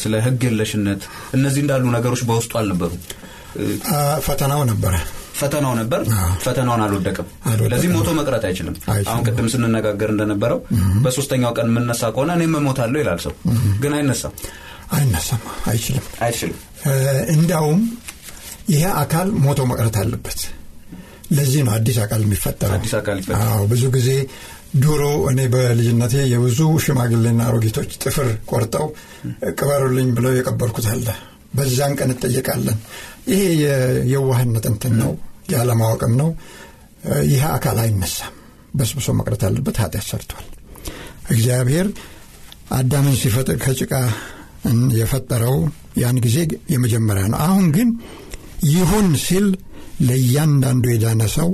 ስለ 0.00 0.14
ህግ 0.26 0.40
የለሽነት 0.48 1.02
እነዚህ 1.36 1.62
እንዳሉ 1.64 1.84
ነገሮች 1.96 2.22
በውስጡ 2.28 2.52
አልነበሩ 2.60 2.92
ፈተናው 4.26 4.60
ነበረ። 4.70 4.94
ፈተናው 5.38 5.72
ነበር? 5.78 6.00
ፈተናውን 6.44 6.82
አልወደቅም። 6.84 7.26
ለዚህ 7.72 7.88
ሞቶ 7.94 8.08
መቅረት 8.18 8.44
አይችልም። 8.48 8.76
አሁን 9.06 9.22
ቅድም 9.26 9.48
ስንነጋገር 9.52 10.10
እንደነበረው 10.14 10.58
በሶስተኛው 11.04 11.52
ቀን 11.58 11.68
የምነሳ 11.72 12.02
ከሆነ 12.14 12.30
እኔ 12.38 12.44
መሞታለሁ 12.54 12.98
ይላል 13.02 13.20
ሰው። 13.26 13.34
ግን 13.82 13.94
አይነሳም። 13.98 14.34
አይነሳም። 14.96 15.42
አይችልም። 15.68 16.04
አይችልም። 16.22 16.58
እንዲያውም 17.34 17.80
ይሄ 18.68 18.84
አካል 19.02 19.28
ሞቶ 19.44 19.60
መቅረት 19.70 19.96
አለበት። 20.02 20.40
ለዚህ 21.32 21.60
ነው 21.66 21.72
አዲስ 21.76 21.96
አካል 22.02 22.20
የሚፈጠረው። 22.24 22.76
አዲስ 22.78 22.92
አካል 22.98 23.16
ይፈጠራል። 23.20 23.64
ብዙ 23.70 23.84
ጊዜ 23.96 24.10
ድሮ 24.76 25.02
እኔ 25.30 25.40
በልጅነቴ 25.52 26.14
የብዙ 26.32 26.58
ሽማግሌና 26.84 27.40
አሮጊቶች 27.48 27.90
ጥፍር 28.02 28.28
ቆርጠው 28.50 28.86
ቅበሩልኝ 29.54 30.08
ብለው 30.16 30.32
የቀበርኩት 30.36 30.86
አለ 30.92 31.06
በዛን 31.56 31.92
ቀን 31.98 32.10
እጠየቃለን። 32.14 32.78
ይሄ 33.30 33.42
የዋህነት 34.12 34.66
እንትን 34.72 34.94
ነው፣ 35.02 35.12
ያለማወቅም 35.54 36.12
ነው። 36.20 36.28
ይህ 37.26 37.42
አካል 37.52 37.78
አይነሳም። 37.82 38.34
በስብሶ 38.74 39.08
መቅረት 39.18 39.42
አለበት። 39.48 39.76
ኃጢአት 39.82 40.06
ሰርቷል። 40.08 40.46
እግዚአብሔር 41.30 41.86
አዳምን 42.72 43.14
ሲፈጥር 43.20 43.56
ከጭቃ 43.64 43.92
የፈጠረው 44.98 45.56
ያን 46.00 46.16
ጊዜ 46.24 46.38
የመጀመሪያ 46.72 47.24
ነው። 47.32 47.38
አሁን 47.44 47.66
ግን 47.76 47.88
ይሁን 48.70 49.08
ሲል 49.24 49.46
ለእያንዳንዱ 50.00 50.84
የዳነ 50.92 51.22
ሰው 51.36 51.48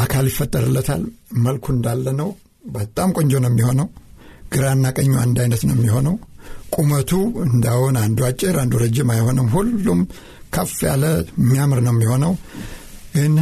አካል 0.00 0.26
ይፈጠርለታል። 0.30 1.02
መልኩ 1.44 1.64
እንዳለ 1.74 2.06
ነው። 2.20 2.30
በጣም 2.72 3.08
ቆንጆ 3.16 3.32
ነው 3.44 3.50
የሚሆነው። 3.52 3.88
ግራና 4.54 4.86
ቀኙ 4.96 5.12
አንድ 5.22 5.38
አይነት 5.44 5.62
ነው 5.68 5.74
የሚሆነው። 5.76 6.14
ቁመቱ 6.74 7.10
እንዳሁን 7.46 7.96
አንዱ 8.02 8.20
አጭር 8.28 8.56
አንዱ 8.62 8.74
ረጅም 8.82 9.10
አይሆንም። 9.14 9.48
ሁሉም 9.54 10.00
ከፍ 10.54 10.76
ያለ 10.86 11.04
የሚያምር 11.40 11.80
ነው 11.82 11.94
የሚሆነው። 11.94 12.32
ግን 13.14 13.34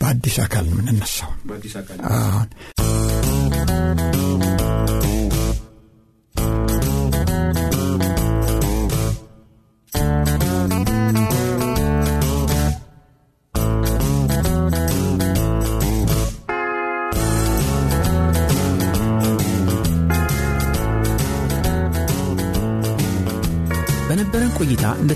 በአዲስ 0.00 0.36
አካል 0.42 0.64
የምንነሳው። 0.70 1.30
አሁን 2.14 2.48